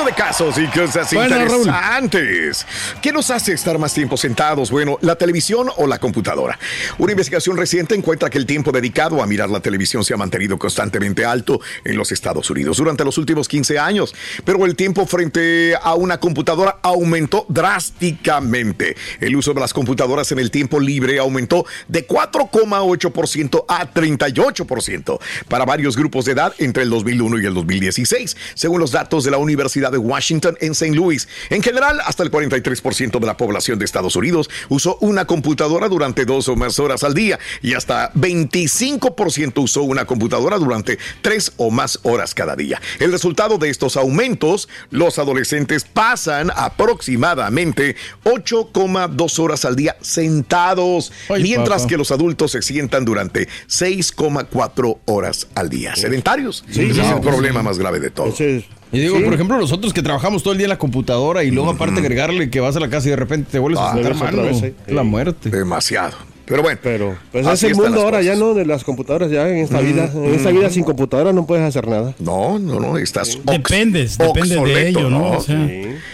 Hablando 0.00 0.04
de 0.04 0.12
Casos 0.14 0.58
y 0.58 0.66
cosas 0.68 1.12
Bueno, 1.12 1.36
Raúl. 1.36 1.66
interesantes. 1.66 2.66
¿Qué 3.02 3.12
nos 3.12 3.30
hace 3.30 3.52
estar 3.52 3.78
más 3.78 3.92
tiempo 3.92 4.16
sentados? 4.16 4.70
Bueno, 4.70 4.98
la 5.02 5.16
televisión 5.16 5.68
o 5.76 5.86
la 5.86 5.98
computadora. 5.98 6.58
Una 6.98 7.12
investigación 7.12 7.56
reciente 7.56 7.94
encuentra 7.94 8.30
que 8.30 8.38
el 8.38 8.46
tiempo 8.46 8.72
dedicado 8.72 9.22
a 9.22 9.26
mirar 9.26 9.50
la 9.50 9.60
televisión 9.60 10.02
se 10.02 10.14
ha 10.14 10.16
mantenido 10.16 10.58
constantemente 10.58 11.26
alto 11.26 11.60
en 11.84 11.96
los 11.98 12.12
Estados 12.12 12.48
Unidos 12.48 12.78
durante 12.78 13.04
los 13.04 13.18
últimos 13.18 13.46
15 13.46 13.78
años, 13.78 14.14
pero 14.44 14.64
el 14.64 14.74
tiempo 14.74 15.06
frente 15.06 15.74
a 15.80 15.94
una 15.94 16.18
computadora 16.18 16.78
aumentó 16.82 17.44
drásticamente. 17.48 18.96
El 19.20 19.36
uso 19.36 19.52
de 19.52 19.60
las 19.60 19.74
computadoras 19.74 20.32
en 20.32 20.38
el 20.38 20.50
tiempo 20.50 20.80
libre 20.80 21.18
aumentó 21.18 21.66
de 21.88 22.06
4,8% 22.06 23.64
a 23.68 23.92
38% 23.92 25.18
para 25.48 25.64
varios 25.66 25.96
grupos 25.96 26.24
de 26.24 26.32
edad 26.32 26.54
entre 26.58 26.84
el 26.84 26.90
2001 26.90 27.40
y 27.40 27.46
el 27.46 27.54
2016, 27.54 28.36
según 28.54 28.80
los 28.80 28.92
datos 28.92 29.24
de 29.24 29.30
la 29.30 29.38
Universidad 29.38 29.89
de 29.90 29.98
Washington 29.98 30.56
en 30.60 30.72
St. 30.72 30.94
Louis. 30.94 31.28
En 31.50 31.62
general, 31.62 32.00
hasta 32.04 32.22
el 32.22 32.30
43% 32.30 33.18
de 33.18 33.26
la 33.26 33.36
población 33.36 33.78
de 33.78 33.84
Estados 33.84 34.16
Unidos 34.16 34.48
usó 34.68 34.96
una 35.00 35.24
computadora 35.26 35.88
durante 35.88 36.24
dos 36.24 36.48
o 36.48 36.56
más 36.56 36.78
horas 36.78 37.04
al 37.04 37.14
día 37.14 37.38
y 37.62 37.74
hasta 37.74 38.12
25% 38.14 39.62
usó 39.62 39.82
una 39.82 40.04
computadora 40.04 40.58
durante 40.58 40.98
tres 41.22 41.52
o 41.56 41.70
más 41.70 41.98
horas 42.02 42.34
cada 42.34 42.56
día. 42.56 42.80
El 42.98 43.12
resultado 43.12 43.58
de 43.58 43.70
estos 43.70 43.96
aumentos, 43.96 44.68
los 44.90 45.18
adolescentes 45.18 45.84
pasan 45.84 46.50
aproximadamente 46.54 47.96
8,2 48.24 49.38
horas 49.38 49.64
al 49.64 49.76
día 49.76 49.96
sentados, 50.00 51.12
Ay, 51.28 51.42
mientras 51.42 51.82
papá. 51.82 51.88
que 51.88 51.96
los 51.96 52.10
adultos 52.10 52.52
se 52.52 52.62
sientan 52.62 53.04
durante 53.04 53.48
6,4 53.68 54.98
horas 55.06 55.48
al 55.54 55.68
día. 55.68 55.94
Sedentarios. 55.96 56.64
Sí, 56.70 56.82
Ese 56.90 57.02
es 57.02 57.08
el 57.08 57.20
problema 57.20 57.62
más 57.62 57.78
grave 57.78 58.00
de 58.00 58.10
todo. 58.10 58.26
Ese 58.28 58.58
es- 58.58 58.64
Y 58.92 58.98
digo, 58.98 59.18
Sí. 59.18 59.22
por 59.24 59.34
ejemplo, 59.34 59.56
nosotros 59.58 59.92
que 59.92 60.02
trabajamos 60.02 60.42
todo 60.42 60.52
el 60.52 60.58
día 60.58 60.64
en 60.66 60.70
la 60.70 60.78
computadora 60.78 61.44
y 61.44 61.50
luego 61.50 61.70
aparte 61.70 62.00
agregarle 62.00 62.50
que 62.50 62.58
vas 62.60 62.74
a 62.76 62.80
la 62.80 62.88
casa 62.90 63.06
y 63.06 63.10
de 63.10 63.16
repente 63.16 63.48
te 63.52 63.58
vuelves 63.58 63.80
Ah, 63.80 63.90
a 63.90 63.94
sentar, 63.94 64.14
vuelves 64.14 64.22
otra 64.34 64.42
mano, 64.42 64.60
vez, 64.62 64.72
la 64.88 65.02
muerte. 65.04 65.50
Demasiado. 65.50 66.16
Pero 66.50 66.62
bueno. 66.62 66.78
Pero 66.82 67.16
pues 67.32 67.46
es 67.46 67.62
el 67.62 67.74
mundo 67.76 68.02
ahora 68.02 68.20
ya 68.22 68.34
no 68.34 68.54
de 68.54 68.66
las 68.66 68.82
computadoras 68.84 69.30
ya 69.30 69.48
en 69.48 69.58
esta 69.58 69.80
vida. 69.80 70.10
En 70.12 70.34
esta 70.34 70.50
vida 70.50 70.68
sin 70.68 70.82
computadora 70.84 71.32
no 71.32 71.46
puedes 71.46 71.64
hacer 71.64 71.86
nada. 71.86 72.12
No, 72.18 72.58
no, 72.58 72.80
no, 72.80 72.98
estás 72.98 73.36
ox- 73.36 73.46
Dependes, 73.46 74.18
dependes 74.18 74.62
de 74.64 74.88
ello, 74.88 75.08
¿no? 75.08 75.30
O 75.38 75.40
sea, 75.40 75.64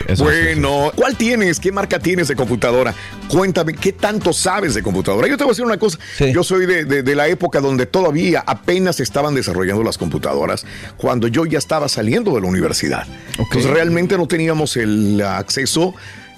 Eso, 0.07 0.25
bueno, 0.25 0.93
¿cuál 0.95 1.17
tienes? 1.17 1.59
¿Qué 1.59 1.73
marca 1.73 1.99
tienes 1.99 2.29
de 2.29 2.37
computadora? 2.37 2.95
Cuéntame, 3.29 3.73
¿qué 3.75 3.93
tanto 3.93 4.33
sabes 4.33 4.75
de 4.75 4.83
computadora? 4.83 5.27
Yo 5.27 5.37
te 5.39 5.45
voy 5.45 5.51
a 5.51 5.53
decir 5.55 5.65
una 5.65 5.79
cosa. 5.79 5.99
Sí. 6.19 6.31
Yo 6.33 6.45
soy 6.45 6.67
de, 6.67 6.85
de- 6.85 7.03
de 7.03 7.15
la 7.17 7.29
época 7.29 7.61
donde 7.61 7.87
todavía 7.87 8.45
apenas 8.47 9.01
estaban 9.01 9.35
desarrollando 9.35 9.83
las 9.83 9.97
computadoras, 9.99 10.67
cuando 10.99 11.29
yo 11.29 11.47
ya 11.47 11.57
estaba 11.59 11.89
saliendo 11.89 12.35
de 12.35 12.43
la 12.43 12.47
universidad. 12.47 13.07
Entonces 13.39 13.71
realmente 13.71 14.19
no 14.19 14.29
teníamos 14.29 14.77
el 14.77 15.21
acceso 15.23 15.95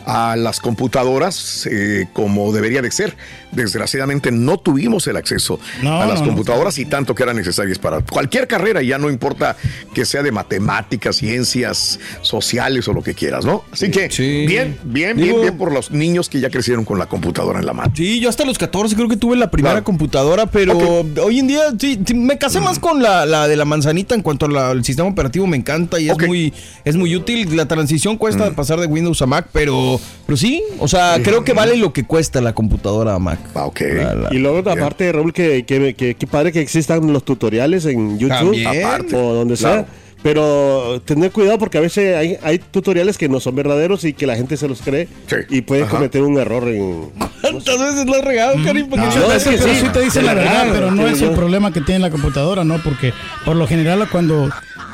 a 0.07 0.37
las 0.37 0.61
computadoras 0.61 1.69
eh, 1.71 2.07
como 2.14 2.50
debería 2.52 2.81
de 2.81 2.90
ser. 2.90 3.14
Desgraciadamente 3.52 4.31
no 4.31 4.59
tuvimos 4.59 5.07
el 5.07 5.17
acceso 5.17 5.59
No, 5.83 6.00
a 6.02 6.07
las 6.07 6.21
no, 6.21 6.26
no. 6.26 6.33
computadoras 6.33 6.78
y 6.78 6.85
tanto 6.85 7.14
que 7.14 7.23
eran 7.23 7.37
necesarias 7.37 7.78
para 7.78 8.00
cualquier 8.02 8.47
carrera, 8.47 8.83
ya 8.83 8.99
no 8.99 9.09
importa 9.11 9.57
que 9.95 10.05
sea 10.05 10.23
de 10.23 10.33
matemáticas, 10.33 11.17
ciencias 11.17 11.99
sociales 12.23 12.87
o 12.88 12.93
lo 12.93 13.02
que 13.02 13.14
quieras, 13.14 13.45
¿no? 13.45 13.64
Así 13.73 13.90
que 13.90 14.11
Sí. 14.11 14.47
bien, 14.47 14.78
bien, 14.85 15.17
Digo- 15.17 15.26
bien, 15.37 15.40
bien 15.43 15.59
por 15.59 15.73
los 15.73 15.90
niños 15.90 16.28
que 16.28 16.40
ya 16.40 16.50
crecieron 16.50 16.85
con 16.85 16.99
la 16.99 17.07
computadora 17.07 17.59
en 17.59 17.67
la 17.67 17.73
mano. 17.73 17.93
Sí, 17.97 18.21
yo 18.21 18.28
hasta 18.28 18.45
los 18.45 18.59
14 18.59 18.95
creo 18.95 19.09
que 19.09 19.17
tuve 19.17 19.37
la 19.37 19.50
primera 19.50 19.75
Claro. 19.75 19.85
computadora, 19.85 20.47
pero 20.47 20.76
hoy 21.23 21.38
en 21.38 21.47
día 21.49 21.62
sí, 21.78 21.99
sí, 22.07 22.14
me 22.14 22.38
casé 22.38 22.61
más 22.61 22.78
con 22.78 23.02
la, 23.02 23.26
la 23.26 23.49
de 23.49 23.57
la 23.57 23.64
manzanita 23.64 24.14
en 24.14 24.23
cuanto 24.23 24.47
al 24.47 24.85
sistema 24.85 25.09
operativo 25.09 25.47
me 25.47 25.57
encanta 25.57 25.99
y 26.00 26.11
es 26.11 26.19
muy 26.26 26.52
es 26.85 26.97
muy 26.97 27.14
útil. 27.17 27.57
La 27.57 27.67
transición 27.67 28.17
cuesta 28.17 28.50
pasar 28.52 28.81
de 28.81 28.87
Windows 28.87 29.21
a 29.23 29.26
Mac, 29.26 29.49
pero, 29.52 30.00
pero 30.26 30.37
sí, 30.37 30.62
o 30.78 30.88
sea, 30.88 31.19
creo 31.23 31.45
que 31.45 31.52
vale 31.52 31.76
lo 31.76 31.93
que 31.93 32.05
cuesta 32.05 32.40
la 32.40 32.52
computadora 32.55 33.14
a 33.14 33.19
Mac. 33.19 33.38
Ah, 33.54 33.66
ok. 33.66 33.80
La- 33.80 34.14
la- 34.14 34.35
Y 34.35 34.38
luego, 34.38 34.62
Bien. 34.62 34.78
aparte, 34.78 35.11
Raúl, 35.12 35.33
que, 35.33 35.64
que, 35.64 35.95
que, 35.95 36.14
que 36.14 36.26
padre 36.26 36.52
que 36.52 36.61
existan 36.61 37.12
los 37.12 37.25
tutoriales 37.25 37.87
en 37.87 38.18
YouTube. 38.18 38.57
Aparte, 38.66 39.16
o 39.16 39.35
donde 39.35 39.54
claro. 39.57 39.83
sea. 39.85 39.87
Pero 40.23 41.00
tener 41.04 41.30
cuidado 41.30 41.59
porque 41.59 41.78
a 41.78 41.80
veces 41.80 42.16
hay, 42.16 42.37
hay 42.42 42.59
tutoriales 42.59 43.16
que 43.16 43.28
no 43.28 43.38
son 43.38 43.54
verdaderos 43.54 44.04
y 44.04 44.12
que 44.12 44.26
la 44.26 44.35
gente 44.35 44.57
se 44.57 44.66
los 44.66 44.83
cree 44.83 45.07
Sí. 45.28 45.37
y 45.49 45.61
puede 45.61 45.83
Ajá. 45.85 45.92
cometer 45.92 46.23
un 46.23 46.37
error 46.38 46.66
en... 46.68 47.11
¿Cuántas 47.40 47.78
veces 47.78 48.04
lo 48.04 48.14
has 48.16 48.25
regado, 48.25 48.57
Karim? 48.64 48.88
¿Para 48.88 49.02
que 49.02 49.09
Muchas 49.11 49.23
no, 49.23 49.28
veces, 49.28 49.47
es 49.47 49.59
que 49.61 49.62
pero 49.62 49.75
sí. 49.78 49.87
sí 49.87 49.92
te 49.92 50.00
dicen 50.00 50.26
la 50.26 50.33
Claro, 50.33 50.49
verdad, 50.50 50.68
pero 50.73 50.90
no 50.90 51.07
es 51.07 51.23
el 51.23 51.30
no. 51.30 51.37
problema 51.37 51.73
que 51.73 51.80
tiene 51.83 52.00
la 52.00 52.11
computadora, 52.11 52.64
¿no? 52.64 52.78
Porque 52.83 53.12
por 53.45 53.54
lo 53.54 53.68
general 53.68 54.09
cuando 54.11 54.50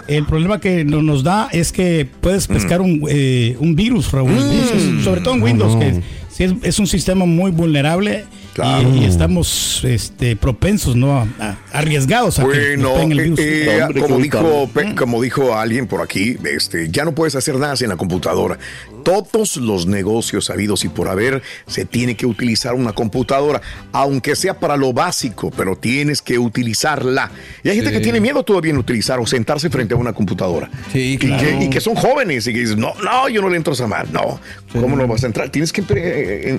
el 0.08 0.26
problema 0.26 0.60
que 0.60 0.84
no- 0.84 1.00
nos 1.02 1.24
da 1.24 1.48
es 1.52 1.72
que 1.72 2.06
puedes 2.20 2.46
pescar 2.46 2.82
un, 2.82 3.02
eh, 3.08 3.56
un 3.60 3.74
virus, 3.74 4.12
Raúl. 4.12 4.30
Entonces, 4.32 5.02
sobre 5.04 5.22
todo 5.22 5.34
en 5.36 5.42
Windows, 5.42 5.74
que 5.76 6.02
sí 6.34 6.44
es, 6.44 6.52
es 6.62 6.78
un 6.78 6.86
sistema 6.86 7.24
muy 7.24 7.50
vulnerable 7.50 8.24
Claro. 8.54 8.88
y, 8.94 9.04
estamos 9.04 9.82
este, 9.84 10.37
propensos, 10.37 10.94
¿no? 10.96 11.18
A, 11.18 11.26
a- 11.40 11.58
arriesgados 11.73 12.38
a 12.38 12.42
que 12.44 12.49
Bueno, 12.76 12.82
nos 12.90 12.92
peguen 12.94 13.12
el 13.12 13.18
eh, 13.18 13.23
virus. 13.25 13.38
eh, 13.40 13.82
Hombre, 13.82 14.00
como, 14.02 14.18
dijo, 14.18 14.70
pe- 14.73 14.94
como 14.94 15.23
dijo 15.23 15.54
alguien 15.56 15.87
por 15.88 16.00
aquí, 16.00 16.37
este, 16.44 16.88
ya 16.90 17.04
no 17.04 17.14
puedes 17.14 17.34
hacer 17.34 17.56
nada 17.58 17.76
sin 17.76 17.88
la 17.88 17.96
computadora. 17.96 18.58
Todos 19.04 19.56
los 19.58 19.87
negocios 19.87 20.49
habidos 20.49 20.84
y 20.84 20.88
por 20.88 21.08
haber 21.08 21.42
se 21.66 21.84
tiene 21.84 22.16
que 22.16 22.25
utilizar 22.25 22.73
una 22.75 22.92
computadora, 22.92 23.61
aunque 23.92 24.34
sea 24.34 24.58
para 24.58 24.76
lo 24.78 24.94
básico, 24.94 25.50
pero 25.54 25.76
tienes 25.76 26.23
que 26.23 26.38
utilizarla. 26.38 27.30
Y 27.62 27.68
hay 27.68 27.75
gente 27.76 27.90
Sí. 27.90 27.96
que 27.96 28.02
tiene 28.02 28.20
miedo 28.20 28.42
todavía 28.44 28.70
en 28.70 28.78
utilizar 28.78 29.18
o 29.20 29.26
sentarse 29.26 29.68
frente 29.68 29.92
a 29.94 29.99
una 29.99 30.12
computadora. 30.14 30.70
Sí, 30.92 31.14
Y 31.14 31.18
claro. 31.18 31.42
que, 31.58 31.64
y 31.66 31.70
que 31.70 31.80
son 31.82 31.94
jóvenes 31.96 32.46
y 32.46 32.52
que 32.54 32.61
dicen, 32.61 32.80
no, 32.80 32.94
no, 33.04 33.28
yo 33.28 33.42
no 33.42 33.50
le 33.50 33.56
entro 33.58 33.73
a 33.73 33.75
esa 33.75 33.87
madre. 33.87 34.08
No, 34.12 34.40
¿cómo 34.73 34.96
no 34.96 35.06
vas 35.06 35.23
a 35.25 35.26
entrar? 35.26 35.50
Tienes 35.50 35.70
que 35.73 35.82
eh, 35.82 35.87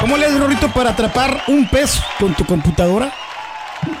¿Cómo 0.00 0.16
le 0.16 0.26
haces, 0.26 0.38
Rorito, 0.38 0.72
para 0.72 0.90
atrapar 0.90 1.42
un 1.48 1.68
pez 1.68 1.98
con 2.20 2.32
tu 2.34 2.44
computadora? 2.44 3.12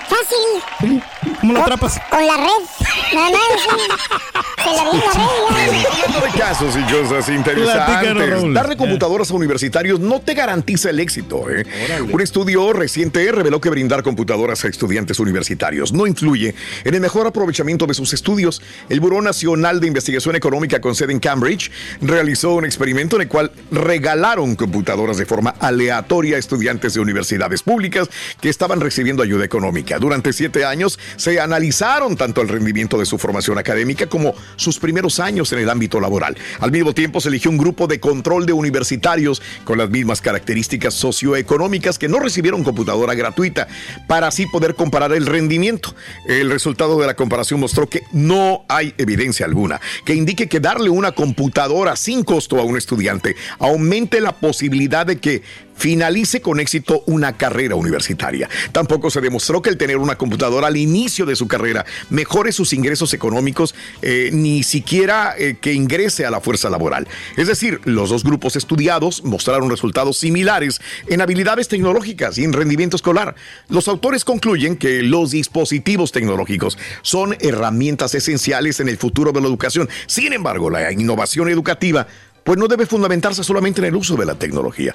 Fácil, 0.08 1.00
¿Cómo 1.40 1.52
lo 1.52 1.60
atrapas? 1.60 2.00
con 2.10 2.26
la 2.26 2.36
red. 2.36 3.14
Nada 3.14 3.30
más. 3.30 4.46
Se 4.64 4.72
la 4.72 4.90
vi 4.90 4.98
la 4.98 5.12
red 5.56 5.72
ya. 5.82 5.90
Hablando 5.92 6.20
de 6.20 6.38
casos 6.38 6.76
y 6.76 6.92
cosas 6.92 7.28
interesantes, 7.28 8.54
darle 8.54 8.76
computadoras 8.76 9.30
a 9.30 9.34
universitarios 9.34 10.00
no 10.00 10.20
te 10.20 10.34
garantiza 10.34 10.90
el 10.90 11.00
éxito. 11.00 11.48
¿eh? 11.50 11.64
Un 12.10 12.20
estudio 12.20 12.72
reciente 12.72 13.30
reveló 13.32 13.60
que 13.60 13.70
brindar 13.70 14.02
computadoras 14.02 14.64
a 14.64 14.68
estudiantes 14.68 15.20
universitarios 15.20 15.92
no 15.92 16.06
influye 16.06 16.54
en 16.84 16.94
el 16.94 17.00
mejor 17.00 17.26
aprovechamiento 17.26 17.86
de 17.86 17.94
sus 17.94 18.12
estudios. 18.12 18.62
El 18.88 19.00
Buró 19.00 19.22
Nacional 19.22 19.80
de 19.80 19.86
Investigación 19.86 20.36
Económica 20.36 20.80
con 20.80 20.94
sede 20.94 21.12
en 21.12 21.20
Cambridge 21.20 21.70
realizó 22.00 22.54
un 22.54 22.64
experimento 22.64 23.16
en 23.16 23.22
el 23.22 23.28
cual 23.28 23.52
regalaron 23.70 24.56
computadoras 24.56 25.16
de 25.16 25.26
forma 25.26 25.50
aleatoria 25.60 26.36
a 26.36 26.38
estudiantes 26.38 26.94
de 26.94 27.00
universidades 27.00 27.62
públicas 27.62 28.08
que 28.40 28.48
estaban 28.48 28.80
recibiendo 28.80 29.22
ayuda 29.22 29.44
económica. 29.44 29.98
Durante 29.98 30.32
siete 30.32 30.64
años 30.64 30.98
se 31.16 31.40
analizaron 31.40 32.16
tanto 32.16 32.40
el 32.40 32.48
rendimiento 32.48 32.98
de 32.98 33.06
su 33.06 33.18
formación 33.18 33.58
académica 33.58 34.06
como 34.06 34.34
sus 34.56 34.78
primeros 34.78 35.20
años 35.20 35.52
en 35.52 35.60
el 35.60 35.70
ámbito 35.70 36.00
laboral. 36.00 36.36
Al 36.60 36.72
mismo 36.72 36.92
tiempo 36.92 37.20
se 37.20 37.28
eligió 37.28 37.50
un 37.50 37.58
grupo 37.58 37.86
de 37.86 38.00
control 38.00 38.46
de 38.46 38.52
universitarios 38.52 39.42
con 39.64 39.78
las 39.78 39.90
mismas 39.90 40.20
características 40.20 40.94
socioeconómicas 40.94 41.98
que 41.98 42.08
no 42.08 42.18
recibieron 42.18 42.64
computadora 42.64 43.14
gratuita 43.14 43.68
para 44.06 44.28
así 44.28 44.46
poder 44.46 44.74
comparar 44.74 45.12
el 45.12 45.26
rendimiento. 45.26 45.94
El 46.26 46.50
resultado 46.50 46.98
de 47.00 47.06
la 47.06 47.14
comparación 47.14 47.60
mostró 47.60 47.88
que 47.88 48.02
no 48.12 48.64
hay 48.68 48.94
evidencia 48.98 49.46
alguna 49.46 49.80
que 50.04 50.14
indique 50.14 50.48
que 50.48 50.60
darle 50.60 50.90
una 50.90 51.12
computadora 51.12 51.96
sin 51.96 52.22
costo 52.22 52.58
a 52.58 52.62
un 52.62 52.76
estudiante 52.76 53.36
aumente 53.58 54.20
la 54.20 54.32
posibilidad 54.32 55.06
de 55.06 55.18
que 55.18 55.42
finalice 55.76 56.40
con 56.40 56.60
éxito 56.60 57.02
una 57.06 57.36
carrera 57.36 57.74
universitaria. 57.74 58.48
Tampoco 58.72 59.10
se 59.10 59.20
demostró 59.20 59.62
que 59.62 59.70
el 59.70 59.76
tener 59.76 59.98
una 59.98 60.16
computadora 60.16 60.66
al 60.68 60.76
inicio 60.76 61.26
de 61.26 61.36
su 61.36 61.46
carrera 61.46 61.84
mejore 62.10 62.52
sus 62.52 62.72
ingresos 62.72 63.12
económicos, 63.14 63.74
eh, 64.02 64.30
ni 64.32 64.62
siquiera 64.62 65.34
eh, 65.38 65.56
que 65.60 65.72
ingrese 65.72 66.26
a 66.26 66.30
la 66.30 66.40
fuerza 66.40 66.70
laboral. 66.70 67.06
Es 67.36 67.46
decir, 67.46 67.80
los 67.84 68.10
dos 68.10 68.24
grupos 68.24 68.56
estudiados 68.56 69.24
mostraron 69.24 69.70
resultados 69.70 70.18
similares 70.18 70.80
en 71.06 71.20
habilidades 71.20 71.68
tecnológicas 71.68 72.38
y 72.38 72.44
en 72.44 72.52
rendimiento 72.52 72.96
escolar. 72.96 73.34
Los 73.68 73.88
autores 73.88 74.24
concluyen 74.24 74.76
que 74.76 75.02
los 75.02 75.30
dispositivos 75.30 76.12
tecnológicos 76.12 76.78
son 77.02 77.36
herramientas 77.40 78.14
esenciales 78.14 78.80
en 78.80 78.88
el 78.88 78.96
futuro 78.96 79.32
de 79.32 79.40
la 79.40 79.46
educación. 79.46 79.88
Sin 80.06 80.32
embargo, 80.32 80.70
la 80.70 80.92
innovación 80.92 81.48
educativa 81.48 82.06
pues 82.46 82.58
no 82.58 82.66
debe 82.68 82.86
fundamentarse 82.86 83.44
solamente 83.44 83.80
en 83.82 83.88
el 83.88 83.96
uso 83.96 84.16
de 84.16 84.24
la 84.24 84.36
tecnología. 84.36 84.94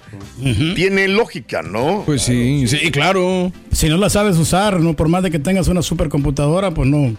Tiene 0.76 1.08
lógica, 1.10 1.62
¿no? 1.62 2.02
Pues 2.06 2.24
sí, 2.24 2.66
sí, 2.68 2.90
claro. 2.92 3.52
Si 3.72 3.90
no 3.90 3.98
la 3.98 4.10
sabes 4.10 4.38
usar, 4.38 4.80
no 4.80 4.96
por 4.96 5.08
más 5.10 5.22
de 5.22 5.30
que 5.32 5.38
tengas 5.38 5.68
una 5.68 5.82
supercomputadora, 5.84 6.72
pues 6.72 6.88
no. 6.90 7.14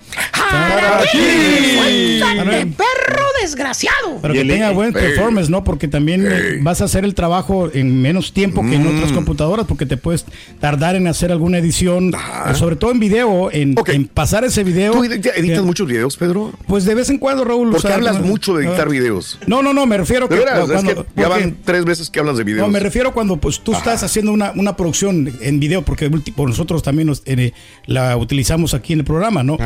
¡Suéltate, 1.13 2.67
perro 2.67 3.25
desgraciado! 3.41 4.19
Pero 4.21 4.35
que 4.35 4.45
tenga 4.45 4.71
buen 4.71 4.93
performance, 4.93 5.49
¿no? 5.51 5.65
Porque 5.65 5.89
también 5.89 6.27
eh, 6.31 6.59
vas 6.63 6.81
a 6.81 6.85
hacer 6.85 7.05
el 7.05 7.15
trabajo 7.15 7.71
en 7.73 8.01
menos 8.01 8.33
tiempo 8.33 8.63
que 8.63 8.75
en 8.77 8.83
Mm. 8.85 8.97
otras 8.97 9.13
computadoras, 9.13 9.67
porque 9.67 9.87
te 9.87 9.97
puedes 9.97 10.25
tardar 10.61 10.97
en 10.97 11.07
hacer 11.07 11.31
alguna 11.33 11.59
edición, 11.59 12.13
eh, 12.15 12.55
sobre 12.55 12.77
todo 12.77 12.91
en 12.91 13.01
video, 13.01 13.51
en, 13.53 13.75
en 13.87 14.07
pasar 14.07 14.45
ese 14.45 14.65
video. 14.65 14.93
¿Tú 14.93 15.05
editas 15.05 15.63
muchos 15.65 15.87
videos, 15.89 16.17
Pedro? 16.17 16.53
Pues 16.67 16.85
de 16.85 16.95
vez 16.95 17.11
en 17.11 17.19
cuando, 17.19 17.45
Raúl. 17.45 17.69
o 17.69 17.73
Porque 17.73 17.89
sea, 17.89 17.97
hablas 17.97 18.21
no- 18.21 18.27
mucho 18.27 18.55
de 18.57 18.67
editar 18.67 18.87
ah, 18.87 18.91
videos. 18.91 19.39
No, 19.47 19.63
no, 19.63 19.73
no, 19.73 19.87
me 19.87 19.97
refiero 19.97 20.22
De 20.29 20.35
que 20.37 20.45
veras, 20.45 20.69
cuando- 20.71 20.91
es 20.93 20.97
que 20.99 21.21
ya 21.21 21.29
van 21.29 21.57
tres 21.65 21.85
veces 21.85 22.11
que 22.11 22.21
hablas 22.21 22.37
de 22.37 22.45
videos. 22.45 22.67
no, 22.67 22.73
me 22.73 22.81
refiero 22.81 23.13
cuando 23.13 23.37
pues 23.37 23.61
tú 23.61 23.73
estás 23.75 24.03
haciendo 24.03 24.33
una, 24.33 24.53
una 24.57 24.77
producción 24.77 25.33
en 25.41 25.61
video, 25.61 25.83
porque 25.83 26.11
por 26.35 26.49
nosotros 26.49 26.83
también 26.83 27.09
nos- 27.09 27.23
eh, 27.27 27.53
la 27.87 28.17
utilizamos 28.17 28.75
aquí 28.75 28.93
en 28.93 29.01
el 29.01 29.05
programa, 29.05 29.43
¿no? 29.43 29.57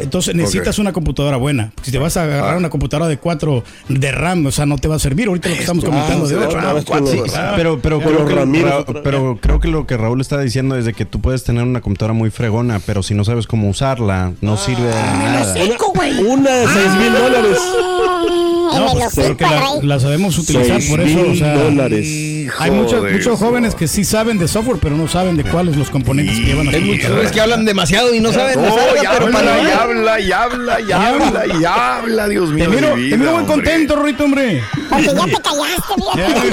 Entonces 0.00 0.34
necesitas 0.34 0.78
Ok. 0.78 0.82
una 0.82 0.92
computadora 0.92 1.36
buena. 1.36 1.72
Si 1.82 1.90
te 1.90 1.98
vas 1.98 2.16
a 2.16 2.24
agarrar 2.24 2.56
una 2.56 2.70
computadora 2.70 3.08
de 3.08 3.18
4 3.18 3.62
de 3.88 4.12
RAM, 4.12 4.46
o 4.46 4.50
sea, 4.52 4.66
no 4.66 4.78
te 4.78 4.88
va 4.88 4.96
a 4.96 4.98
servir. 4.98 5.28
Ahorita 5.28 5.48
lo 5.48 5.54
que 5.54 5.60
estamos 5.60 5.84
comentando 5.84 6.26
de 6.26 6.34
se 6.34 6.40
va 6.40 6.46
RAM, 6.48 7.06
sí. 7.06 7.18
Pero, 7.56 7.80
pero, 7.80 8.00
creo 8.00 8.26
que, 8.26 9.00
pero 9.02 9.38
creo 9.40 9.60
que 9.60 9.68
lo 9.68 9.86
que 9.86 9.96
Raúl 9.96 10.20
está 10.20 10.38
diciendo 10.40 10.76
es 10.76 10.84
de 10.84 10.92
que 10.94 11.04
tú 11.04 11.20
puedes 11.20 11.44
tener 11.44 11.62
una 11.64 11.80
computadora 11.80 12.14
muy 12.14 12.30
fregona, 12.30 12.80
pero 12.84 13.02
si 13.02 13.14
no 13.14 13.24
sabes 13.24 13.46
cómo 13.46 13.68
usarla, 13.68 14.32
no 14.40 14.56
sirve 14.56 14.82
de 14.88 14.94
nada. 14.94 15.54
Una 16.26 16.50
de 16.50 16.66
seis 16.66 16.90
mil 16.98 17.12
dólares. 17.12 17.58
No, 18.78 18.92
pues, 18.92 19.14
porque 19.14 19.44
la, 19.44 19.78
la 19.82 20.00
sabemos 20.00 20.38
utilizar, 20.38 20.80
por 20.88 21.00
eso, 21.00 21.20
o 21.20 21.22
mil 21.24 21.38
sea, 21.38 21.54
dólares. 21.54 22.06
hay 22.58 22.70
muchos, 22.70 23.02
de 23.02 23.12
muchos 23.12 23.38
jóvenes 23.38 23.74
que 23.74 23.88
sí 23.88 24.04
saben 24.04 24.38
de 24.38 24.48
software, 24.48 24.78
pero 24.80 24.96
no 24.96 25.08
saben 25.08 25.36
de 25.36 25.44
cuáles 25.44 25.76
los 25.76 25.90
componentes 25.90 26.38
que 26.38 26.44
llevan 26.46 26.68
a 26.68 26.70
Hay 26.70 26.80
muchos 26.82 27.32
que 27.32 27.40
hablan 27.40 27.64
demasiado 27.64 28.14
y 28.14 28.20
no 28.20 28.32
saben 28.32 28.60
No, 28.60 28.68
y 28.68 29.00
pero 29.00 29.26
habla, 29.26 29.32
para 29.32 29.62
y 29.62 29.70
habla, 29.70 30.20
y 30.20 30.32
habla, 30.32 30.80
y 30.80 30.92
habla, 30.92 31.46
y 31.60 31.64
habla, 31.64 32.28
Dios 32.28 32.50
mío. 32.50 32.64
Te 32.64 32.70
de 32.70 32.76
miro, 32.80 32.96
mi 32.96 33.02
te 33.02 33.06
vida, 33.06 33.16
miro 33.18 33.36
muy 33.38 33.44
contento, 33.44 33.96
Rorito, 33.96 34.24
hombre. 34.24 34.62
Porque 34.88 35.04
ya 35.06 35.24
te 35.24 35.32
callaste, 35.32 35.94
fíjate. 35.96 36.50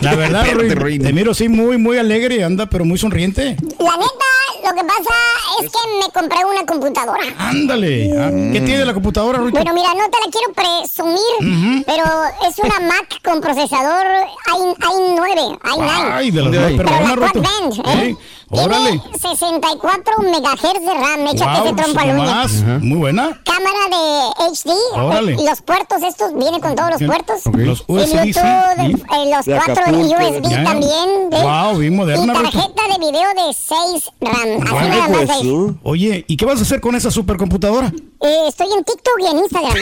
La 0.00 0.14
verdad, 0.14 0.46
Espérate, 0.46 0.74
Rui, 0.74 0.82
reina. 0.90 1.06
te 1.08 1.12
miro 1.12 1.34
sí 1.34 1.48
muy, 1.48 1.78
muy 1.78 1.98
alegre, 1.98 2.44
anda, 2.44 2.66
pero 2.66 2.84
muy 2.84 2.98
sonriente. 2.98 3.56
La 3.78 3.96
neta, 3.96 4.27
lo 4.68 4.74
que 4.74 4.84
pasa 4.84 5.14
es 5.62 5.70
que 5.70 5.78
me 6.06 6.12
compré 6.12 6.44
una 6.44 6.64
computadora. 6.66 7.20
Ándale. 7.38 8.12
ah, 8.18 8.30
¿Qué 8.52 8.60
tiene 8.60 8.84
la 8.84 8.92
computadora, 8.94 9.38
Rui? 9.38 9.50
Bueno, 9.50 9.72
mira, 9.74 9.88
no 9.94 10.08
te 10.10 10.18
la 10.24 10.30
quiero 10.30 10.52
presumir, 10.52 11.84
pero 11.86 12.04
es 12.48 12.58
una 12.58 12.80
Mac 12.88 13.20
con 13.24 13.40
procesador 13.40 14.04
i- 14.48 14.82
i9, 14.84 15.58
i9. 15.60 16.10
Ay, 16.12 16.30
de 16.30 16.42
las 16.42 16.52
pero 16.76 16.90
la. 16.90 17.16
Quad 17.32 17.42
Band, 17.42 17.86
¿eh? 17.86 18.16
Órale. 18.50 18.98
Tiene 18.98 19.18
64 19.36 20.12
megahertz 20.22 20.80
de 20.80 20.94
RAM, 20.94 21.26
échate 21.26 21.66
ese 21.68 21.74
trompo 21.74 22.00
al 22.00 22.10
uña. 22.18 22.24
más. 22.34 22.52
Muy 22.82 22.98
buena. 22.98 23.40
Cámara 23.44 23.88
de 23.90 24.52
HD, 24.54 24.72
Órale. 24.94 25.32
eh, 25.34 25.38
los 25.48 25.60
puertos 25.62 26.02
estos, 26.02 26.34
viene 26.34 26.60
con 26.60 26.74
todos 26.74 26.90
los 26.98 27.02
puertos. 27.02 27.40
Los 27.54 27.84
El 27.88 27.94
USB, 27.96 28.24
YouTube, 28.26 28.32
sí. 28.32 29.30
los 29.30 29.44
De 29.44 29.54
cuatro 29.54 29.82
Acapulco. 29.84 30.14
USB 30.14 30.48
Ya. 30.48 30.64
también. 30.64 31.30
de- 31.30 31.42
Wow, 31.42 31.78
bien 31.78 31.96
moderna, 31.96 32.32
Y 32.32 32.42
tarjeta 32.42 32.82
de 32.90 32.98
video 32.98 33.28
de 33.46 33.52
6 33.52 34.10
RAM. 34.20 34.62
Así 34.62 34.88
nada 34.88 35.08
más 35.08 35.26
Pues. 35.26 35.74
Oye, 35.82 36.24
¿y 36.26 36.36
qué 36.36 36.44
vas 36.46 36.58
a 36.58 36.62
hacer 36.62 36.80
con 36.80 36.94
esa 36.94 37.10
supercomputadora? 37.10 37.92
Eh, 38.20 38.48
estoy 38.48 38.66
en 38.76 38.82
TikTok 38.84 39.14
y 39.20 39.26
en 39.26 39.38
Instagram. 39.38 39.74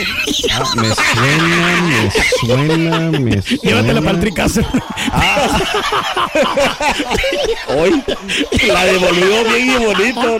Ah, 0.51 0.73
me 0.75 0.93
suena, 0.93 1.81
me 1.81 2.11
suena, 2.11 2.99
me 3.19 3.41
suena. 3.41 3.61
Llévatela 3.63 4.01
para 4.01 4.11
el 4.11 4.19
tricazo. 4.19 4.61
Hoy 7.69 8.03
la 8.67 8.85
devolvió 8.85 9.43
bien 9.45 9.81
y 9.81 9.85
bonito. 9.85 10.37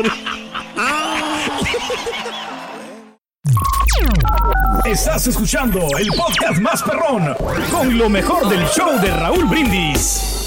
Estás 4.85 5.27
escuchando 5.27 5.79
el 5.97 6.07
podcast 6.09 6.59
más 6.61 6.83
perrón 6.83 7.35
con 7.71 7.97
lo 7.97 8.09
mejor 8.09 8.47
del 8.47 8.65
show 8.69 8.99
de 9.01 9.11
Raúl 9.11 9.45
Brindis. 9.45 10.46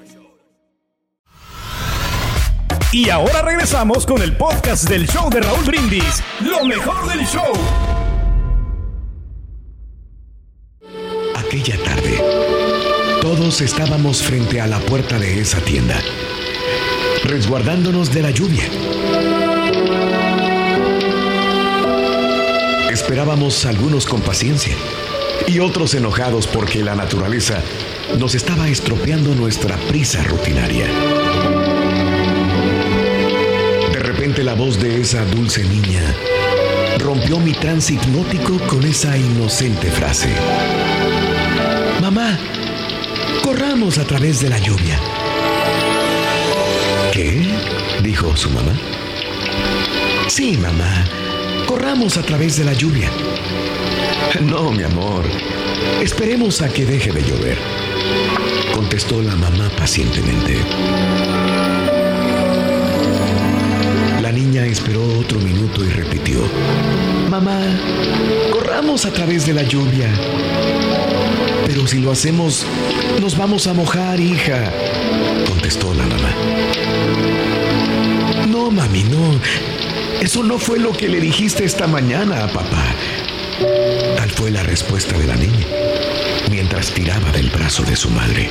Y 2.93 3.09
ahora 3.09 3.41
regresamos 3.41 4.05
con 4.05 4.21
el 4.21 4.35
podcast 4.35 4.89
del 4.89 5.07
show 5.07 5.29
de 5.29 5.39
Raúl 5.39 5.63
Brindis. 5.63 6.21
Lo 6.41 6.65
mejor 6.65 7.07
del 7.07 7.25
show. 7.25 7.53
Aquella 11.37 11.81
tarde, 11.83 12.21
todos 13.21 13.61
estábamos 13.61 14.21
frente 14.21 14.59
a 14.59 14.67
la 14.67 14.77
puerta 14.79 15.17
de 15.19 15.39
esa 15.39 15.59
tienda, 15.61 16.01
resguardándonos 17.23 18.13
de 18.13 18.21
la 18.23 18.31
lluvia. 18.31 18.65
Esperábamos 22.91 23.65
algunos 23.65 24.05
con 24.05 24.19
paciencia 24.19 24.75
y 25.47 25.59
otros 25.59 25.93
enojados 25.93 26.45
porque 26.45 26.83
la 26.83 26.95
naturaleza 26.95 27.61
nos 28.19 28.35
estaba 28.35 28.67
estropeando 28.67 29.33
nuestra 29.33 29.77
prisa 29.77 30.21
rutinaria. 30.23 30.87
La 34.51 34.57
voz 34.57 34.77
de 34.81 34.99
esa 34.99 35.23
dulce 35.27 35.63
niña 35.63 36.13
rompió 36.99 37.39
mi 37.39 37.53
trance 37.53 37.93
hipnótico 37.93 38.59
con 38.67 38.83
esa 38.83 39.15
inocente 39.17 39.89
frase. 39.89 40.27
Mamá, 42.01 42.37
corramos 43.41 43.97
a 43.97 44.03
través 44.03 44.41
de 44.41 44.49
la 44.49 44.57
lluvia. 44.57 44.99
¿Qué? 47.13 47.47
dijo 48.03 48.35
su 48.35 48.49
mamá. 48.49 48.73
Sí, 50.27 50.57
mamá, 50.57 51.05
corramos 51.65 52.17
a 52.17 52.21
través 52.21 52.57
de 52.57 52.65
la 52.65 52.73
lluvia. 52.73 53.09
No, 54.41 54.69
mi 54.71 54.83
amor, 54.83 55.23
esperemos 56.01 56.61
a 56.61 56.67
que 56.67 56.85
deje 56.85 57.13
de 57.13 57.23
llover, 57.23 57.57
contestó 58.73 59.21
la 59.21 59.37
mamá 59.37 59.69
pacientemente. 59.77 61.70
Esperó 64.65 65.03
otro 65.19 65.39
minuto 65.39 65.83
y 65.83 65.89
repitió, 65.89 66.39
Mamá, 67.29 67.59
corramos 68.51 69.05
a 69.05 69.11
través 69.11 69.45
de 69.45 69.53
la 69.53 69.63
lluvia. 69.63 70.07
Pero 71.65 71.87
si 71.87 71.99
lo 71.99 72.11
hacemos, 72.11 72.65
nos 73.19 73.37
vamos 73.37 73.67
a 73.67 73.73
mojar, 73.73 74.19
hija, 74.19 74.71
contestó 75.47 75.93
la 75.93 76.05
mamá. 76.05 76.35
No, 78.47 78.69
mami, 78.69 79.03
no. 79.03 79.39
Eso 80.21 80.43
no 80.43 80.57
fue 80.59 80.79
lo 80.79 80.91
que 80.91 81.09
le 81.09 81.19
dijiste 81.19 81.65
esta 81.65 81.87
mañana 81.87 82.43
a 82.43 82.47
papá. 82.47 82.95
Tal 84.15 84.29
fue 84.29 84.51
la 84.51 84.63
respuesta 84.63 85.17
de 85.17 85.27
la 85.27 85.35
niña, 85.35 85.65
mientras 86.49 86.91
tiraba 86.91 87.31
del 87.31 87.49
brazo 87.49 87.83
de 87.83 87.95
su 87.95 88.09
madre. 88.09 88.49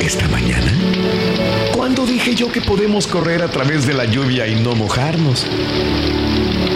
¿Esta 0.00 0.28
mañana? 0.28 0.72
¿Cuándo 1.88 2.04
dije 2.04 2.34
yo 2.34 2.52
que 2.52 2.60
podemos 2.60 3.06
correr 3.06 3.42
a 3.42 3.48
través 3.48 3.86
de 3.86 3.94
la 3.94 4.04
lluvia 4.04 4.46
y 4.46 4.56
no 4.56 4.74
mojarnos? 4.74 5.46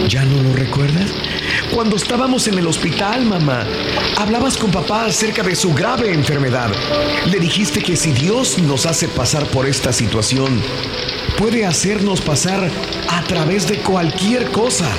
¿Ya 0.09 0.25
no 0.25 0.41
lo 0.41 0.53
recuerdas? 0.53 1.11
Cuando 1.71 1.97
estábamos 1.97 2.47
en 2.47 2.57
el 2.57 2.65
hospital, 2.65 3.23
mamá, 3.23 3.63
hablabas 4.17 4.57
con 4.57 4.71
papá 4.71 5.05
acerca 5.05 5.43
de 5.43 5.55
su 5.55 5.71
grave 5.71 6.11
enfermedad. 6.11 6.71
Le 7.27 7.37
dijiste 7.37 7.83
que 7.83 7.95
si 7.95 8.11
Dios 8.11 8.57
nos 8.57 8.87
hace 8.87 9.07
pasar 9.07 9.45
por 9.45 9.67
esta 9.67 9.93
situación, 9.93 10.59
puede 11.37 11.63
hacernos 11.63 12.19
pasar 12.19 12.67
a 13.07 13.23
través 13.25 13.67
de 13.67 13.77
cualquier 13.77 14.49
cosa. 14.49 14.89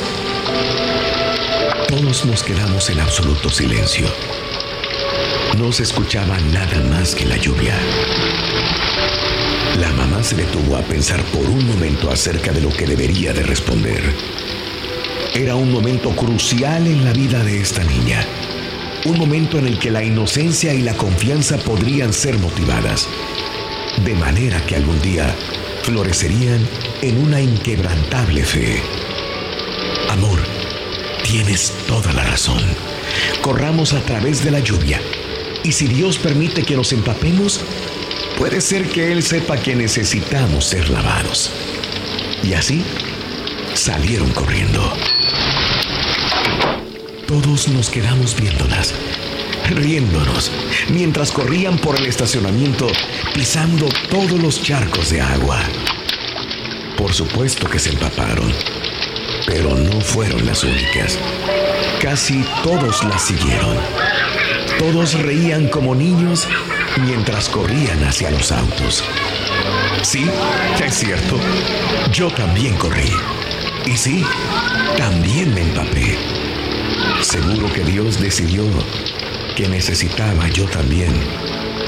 Todos 1.88 2.24
nos 2.24 2.44
quedamos 2.44 2.88
en 2.88 3.00
absoluto 3.00 3.50
silencio. 3.50 4.06
No 5.58 5.72
se 5.72 5.82
escuchaba 5.82 6.38
nada 6.52 6.80
más 6.88 7.16
que 7.16 7.26
la 7.26 7.36
lluvia. 7.36 7.74
Se 10.24 10.36
detuvo 10.36 10.78
a 10.78 10.80
pensar 10.80 11.22
por 11.24 11.44
un 11.44 11.66
momento 11.66 12.10
acerca 12.10 12.50
de 12.50 12.62
lo 12.62 12.70
que 12.70 12.86
debería 12.86 13.34
de 13.34 13.42
responder. 13.42 14.00
Era 15.34 15.54
un 15.54 15.70
momento 15.70 16.16
crucial 16.16 16.86
en 16.86 17.04
la 17.04 17.12
vida 17.12 17.44
de 17.44 17.60
esta 17.60 17.84
niña. 17.84 18.26
Un 19.04 19.18
momento 19.18 19.58
en 19.58 19.66
el 19.66 19.78
que 19.78 19.90
la 19.90 20.02
inocencia 20.02 20.72
y 20.72 20.80
la 20.80 20.94
confianza 20.94 21.58
podrían 21.58 22.14
ser 22.14 22.38
motivadas. 22.38 23.06
De 24.02 24.14
manera 24.14 24.64
que 24.64 24.76
algún 24.76 24.98
día 25.02 25.36
florecerían 25.82 26.66
en 27.02 27.18
una 27.18 27.42
inquebrantable 27.42 28.44
fe. 28.44 28.82
Amor, 30.08 30.38
tienes 31.22 31.74
toda 31.86 32.14
la 32.14 32.24
razón. 32.24 32.62
Corramos 33.42 33.92
a 33.92 34.00
través 34.00 34.42
de 34.42 34.52
la 34.52 34.60
lluvia. 34.60 35.02
Y 35.62 35.72
si 35.72 35.86
Dios 35.86 36.16
permite 36.16 36.62
que 36.62 36.76
nos 36.76 36.94
empapemos, 36.94 37.60
puede 38.36 38.60
ser 38.60 38.88
que 38.88 39.12
Él 39.12 39.22
sepa 39.22 39.56
que 39.56 39.74
necesitamos 39.74 40.64
ser 40.66 40.90
lavados. 40.90 41.50
Y 42.42 42.54
así 42.54 42.84
salieron 43.74 44.30
corriendo. 44.30 44.92
Todos 47.26 47.68
nos 47.68 47.90
quedamos 47.90 48.36
viéndolas, 48.36 48.94
riéndonos, 49.70 50.50
mientras 50.90 51.32
corrían 51.32 51.78
por 51.78 51.98
el 51.98 52.06
estacionamiento, 52.06 52.86
pisando 53.32 53.88
todos 54.10 54.40
los 54.40 54.62
charcos 54.62 55.10
de 55.10 55.20
agua. 55.20 55.60
Por 56.96 57.12
supuesto 57.12 57.68
que 57.68 57.78
se 57.78 57.90
empaparon, 57.90 58.52
pero 59.46 59.74
no 59.74 60.00
fueron 60.00 60.44
las 60.46 60.62
únicas. 60.64 61.18
Casi 62.00 62.44
todos 62.62 63.02
las 63.04 63.26
siguieron. 63.26 63.78
Todos 64.78 65.14
reían 65.14 65.68
como 65.68 65.94
niños 65.94 66.46
mientras 66.98 67.48
corrían 67.48 68.02
hacia 68.04 68.30
los 68.30 68.52
autos. 68.52 69.04
Sí, 70.02 70.26
es 70.84 70.94
cierto. 70.94 71.38
Yo 72.12 72.30
también 72.30 72.76
corrí. 72.76 73.10
Y 73.86 73.96
sí, 73.96 74.24
también 74.96 75.54
me 75.54 75.62
empapé. 75.62 76.16
Seguro 77.20 77.72
que 77.72 77.84
Dios 77.84 78.20
decidió 78.20 78.64
que 79.56 79.68
necesitaba 79.68 80.48
yo 80.48 80.64
también 80.66 81.12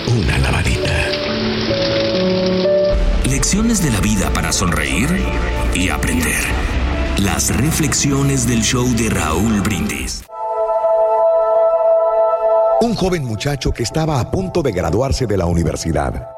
una 0.06 0.38
lavadita. 0.38 1.08
Lecciones 3.28 3.82
de 3.82 3.90
la 3.90 4.00
vida 4.00 4.32
para 4.32 4.52
sonreír 4.52 5.08
y 5.74 5.88
aprender. 5.88 6.44
Las 7.18 7.54
reflexiones 7.56 8.46
del 8.46 8.62
show 8.62 8.86
de 8.94 9.10
Raúl 9.10 9.60
Brindis. 9.62 10.25
Un 12.78 12.94
joven 12.94 13.24
muchacho 13.24 13.72
que 13.72 13.82
estaba 13.82 14.20
a 14.20 14.30
punto 14.30 14.62
de 14.62 14.70
graduarse 14.70 15.26
de 15.26 15.38
la 15.38 15.46
universidad 15.46 16.28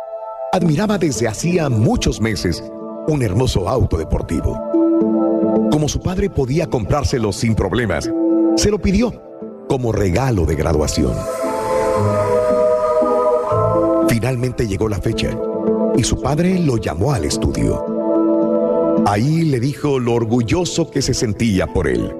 admiraba 0.52 0.96
desde 0.96 1.26
hacía 1.26 1.68
muchos 1.68 2.20
meses 2.20 2.62
un 3.08 3.22
hermoso 3.22 3.68
auto 3.68 3.98
deportivo. 3.98 4.56
Como 5.72 5.88
su 5.88 6.00
padre 6.00 6.30
podía 6.30 6.68
comprárselo 6.68 7.32
sin 7.32 7.56
problemas, 7.56 8.08
se 8.56 8.70
lo 8.70 8.78
pidió 8.78 9.12
como 9.68 9.90
regalo 9.90 10.46
de 10.46 10.54
graduación. 10.54 11.12
Finalmente 14.08 14.68
llegó 14.68 14.88
la 14.88 15.00
fecha 15.00 15.36
y 15.96 16.04
su 16.04 16.20
padre 16.20 16.60
lo 16.60 16.76
llamó 16.76 17.12
al 17.12 17.24
estudio. 17.24 17.84
Ahí 19.06 19.42
le 19.42 19.58
dijo 19.58 19.98
lo 19.98 20.14
orgulloso 20.14 20.88
que 20.88 21.02
se 21.02 21.14
sentía 21.14 21.66
por 21.66 21.88
él, 21.88 22.14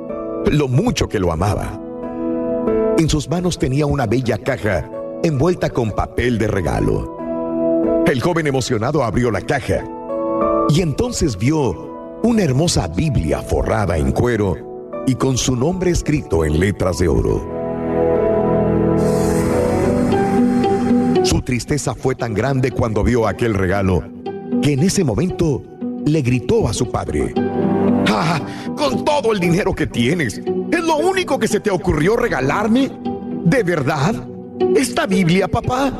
lo 0.51 0.67
mucho 0.67 1.09
que 1.09 1.21
lo 1.21 1.31
amaba. 1.31 1.81
En 2.99 3.09
sus 3.09 3.29
manos 3.29 3.61
tenía 3.61 3.87
una 3.87 4.07
bella 4.07 4.39
caja 4.39 4.91
envuelta 5.23 5.71
con 5.71 5.93
papel 5.93 6.37
de 6.37 6.49
regalo. 6.49 8.03
El 8.05 8.21
joven 8.21 8.49
emocionado 8.49 9.05
abrió 9.05 9.31
la 9.31 9.41
caja 9.41 9.85
y 10.69 10.81
entonces 10.81 11.39
vio 11.39 12.19
una 12.25 12.43
hermosa 12.43 12.89
Biblia 12.89 13.41
forrada 13.41 13.97
en 13.97 14.11
cuero 14.11 14.57
y 15.07 15.15
con 15.15 15.39
su 15.39 15.55
nombre 15.55 15.93
escrito 15.93 16.45
en 16.45 16.59
letras 16.59 16.99
de 16.99 17.07
oro. 17.07 17.49
Su 21.23 21.41
tristeza 21.43 21.95
fue 21.95 22.17
tan 22.17 22.35
grande 22.35 22.73
cuando 22.73 23.05
vio 23.05 23.29
aquel 23.29 23.55
regalo 23.55 24.03
que 24.61 24.73
en 24.73 24.81
ese 24.81 25.05
momento 25.05 25.63
le 26.05 26.21
gritó 26.21 26.67
a 26.67 26.73
su 26.73 26.91
padre. 26.91 27.33
¡Ah! 28.09 28.41
Con 28.77 29.05
todo 29.05 29.31
el 29.33 29.39
dinero 29.39 29.73
que 29.73 29.87
tienes, 29.87 30.41
¿es 30.71 30.81
lo 30.81 30.97
único 30.97 31.39
que 31.39 31.49
se 31.49 31.61
te 31.61 31.71
ocurrió 31.71 32.17
regalarme? 32.17 32.91
¿De 33.45 33.63
verdad? 33.63 34.15
¿Esta 34.77 35.07
Biblia, 35.07 35.49
papá? 35.49 35.93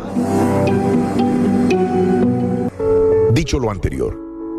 Dicho 3.33 3.59
lo 3.59 3.71
anterior, 3.71 4.19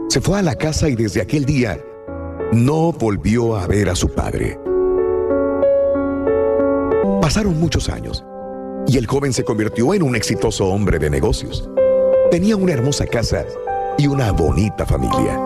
se 0.10 0.22
fue 0.22 0.40
a 0.40 0.42
la 0.42 0.56
casa 0.56 0.90
y 0.90 0.96
desde 0.96 1.22
aquel 1.22 1.46
día 1.46 1.80
no 2.52 2.92
volvió 2.92 3.56
a 3.58 3.68
ver 3.68 3.90
a 3.90 3.96
su 3.96 4.10
padre. 4.10 4.60
Pasaron 7.22 7.60
muchos 7.60 7.90
años 7.90 8.24
y 8.88 8.98
el 8.98 9.06
joven 9.06 9.34
se 9.34 9.44
convirtió 9.44 9.94
en 9.94 10.02
un 10.02 10.16
exitoso 10.16 10.66
hombre 10.66 10.98
de 10.98 11.10
negocios. 11.10 11.70
Tenía 12.32 12.56
una 12.56 12.74
hermosa 12.74 13.06
casa 13.06 13.46
y 13.98 14.08
una 14.08 14.32
bonita 14.32 14.86
familia. 14.86 15.40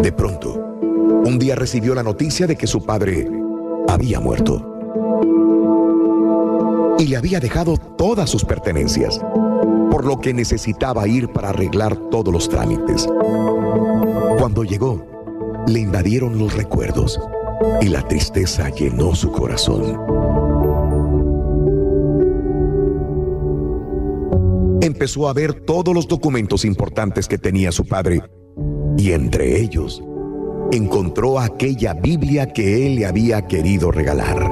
De 0.00 0.10
pronto, 0.10 0.63
un 1.24 1.38
día 1.38 1.54
recibió 1.54 1.94
la 1.94 2.02
noticia 2.02 2.46
de 2.46 2.56
que 2.56 2.66
su 2.66 2.84
padre 2.84 3.28
había 3.88 4.20
muerto 4.20 4.70
y 6.98 7.06
le 7.06 7.16
había 7.16 7.40
dejado 7.40 7.76
todas 7.76 8.30
sus 8.30 8.44
pertenencias, 8.44 9.20
por 9.90 10.04
lo 10.04 10.20
que 10.20 10.32
necesitaba 10.32 11.08
ir 11.08 11.28
para 11.28 11.48
arreglar 11.48 11.96
todos 12.10 12.32
los 12.32 12.48
trámites. 12.48 13.08
Cuando 14.38 14.64
llegó, 14.64 15.04
le 15.66 15.80
invadieron 15.80 16.38
los 16.38 16.54
recuerdos 16.54 17.18
y 17.80 17.88
la 17.88 18.06
tristeza 18.06 18.68
llenó 18.68 19.14
su 19.14 19.32
corazón. 19.32 19.98
Empezó 24.82 25.28
a 25.28 25.32
ver 25.32 25.54
todos 25.54 25.94
los 25.94 26.06
documentos 26.06 26.64
importantes 26.64 27.26
que 27.26 27.38
tenía 27.38 27.72
su 27.72 27.86
padre 27.86 28.22
y 28.96 29.12
entre 29.12 29.60
ellos 29.60 30.02
encontró 30.72 31.38
aquella 31.38 31.94
Biblia 31.94 32.46
que 32.46 32.86
él 32.86 32.96
le 32.96 33.06
había 33.06 33.46
querido 33.46 33.90
regalar. 33.90 34.50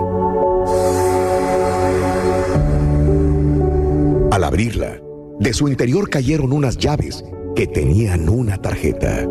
Al 4.31 4.45
abrirla, 4.45 5.01
de 5.41 5.53
su 5.53 5.69
interior 5.69 6.09
cayeron 6.09 6.53
unas 6.53 6.79
llaves 6.79 7.25
que 7.55 7.67
tenían 7.67 8.29
una 8.29 8.57
tarjeta. 8.59 9.27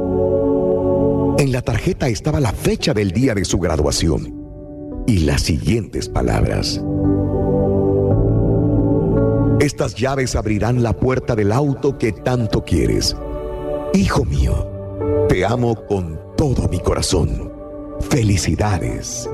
En 1.38 1.52
la 1.52 1.62
tarjeta 1.62 2.08
estaba 2.08 2.40
la 2.40 2.52
fecha 2.52 2.94
del 2.94 3.12
día 3.12 3.34
de 3.34 3.46
su 3.46 3.58
graduación 3.58 5.04
y 5.08 5.20
las 5.20 5.42
siguientes 5.42 6.08
palabras. 6.08 6.82
Estas 9.60 9.96
llaves 9.96 10.36
abrirán 10.36 10.84
la 10.84 10.94
puerta 10.94 11.36
del 11.36 11.52
auto 11.52 11.98
que 11.98 12.12
tanto 12.12 12.64
quieres. 12.64 13.16
Hijo 13.94 14.26
mío, 14.26 14.68
te 15.30 15.46
amo 15.46 15.76
con 15.88 16.20
todo 16.42 16.68
mi 16.70 16.80
corazón. 16.80 17.54
Felicidades. 18.10 19.30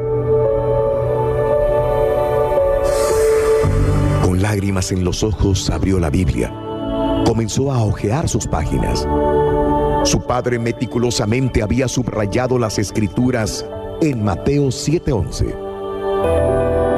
Con 4.25 4.41
lágrimas 4.41 4.91
en 4.91 5.05
los 5.05 5.23
ojos 5.23 5.69
abrió 5.69 5.99
la 5.99 6.09
Biblia. 6.09 6.53
Comenzó 7.25 7.71
a 7.71 7.81
hojear 7.81 8.27
sus 8.27 8.45
páginas. 8.45 9.07
Su 10.03 10.19
padre 10.27 10.59
meticulosamente 10.59 11.63
había 11.63 11.87
subrayado 11.87 12.59
las 12.59 12.77
escrituras 12.77 13.65
en 14.01 14.25
Mateo 14.25 14.69
7:11. 14.69 15.55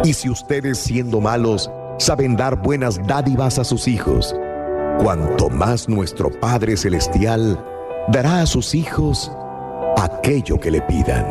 Y 0.05 0.13
si 0.13 0.27
ustedes 0.27 0.79
siendo 0.79 1.21
malos 1.21 1.69
saben 1.99 2.35
dar 2.35 2.59
buenas 2.59 2.99
dádivas 3.05 3.59
a 3.59 3.63
sus 3.63 3.87
hijos, 3.87 4.35
cuanto 5.03 5.51
más 5.51 5.87
nuestro 5.87 6.31
Padre 6.31 6.77
Celestial 6.77 7.63
dará 8.07 8.41
a 8.41 8.47
sus 8.47 8.73
hijos 8.73 9.31
aquello 10.17 10.59
que 10.59 10.71
le 10.71 10.81
pidan. 10.81 11.25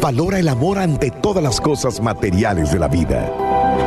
Valora 0.00 0.38
el 0.38 0.48
amor 0.48 0.78
ante 0.78 1.10
todas 1.10 1.42
las 1.42 1.60
cosas 1.60 2.00
materiales 2.00 2.70
de 2.72 2.78
la 2.78 2.88
vida. 2.88 3.30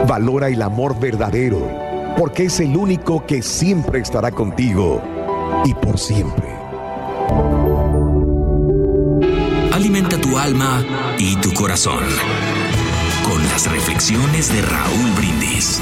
Valora 0.08 0.50
el 0.50 0.62
amor 0.62 1.00
verdadero, 1.00 1.68
porque 2.18 2.46
es 2.46 2.60
el 2.60 2.76
único 2.76 3.26
que 3.26 3.42
siempre 3.42 4.00
estará 4.00 4.32
contigo 4.32 5.02
y 5.64 5.74
por 5.74 5.98
siempre. 5.98 6.50
Alimenta 9.72 10.20
tu 10.20 10.38
alma 10.38 10.84
y 11.18 11.36
tu 11.38 11.54
corazón 11.54 12.04
con 13.24 13.42
las 13.48 13.72
reflexiones 13.72 14.54
de 14.54 14.62
Raúl 14.62 15.12
Brindis. 15.16 15.82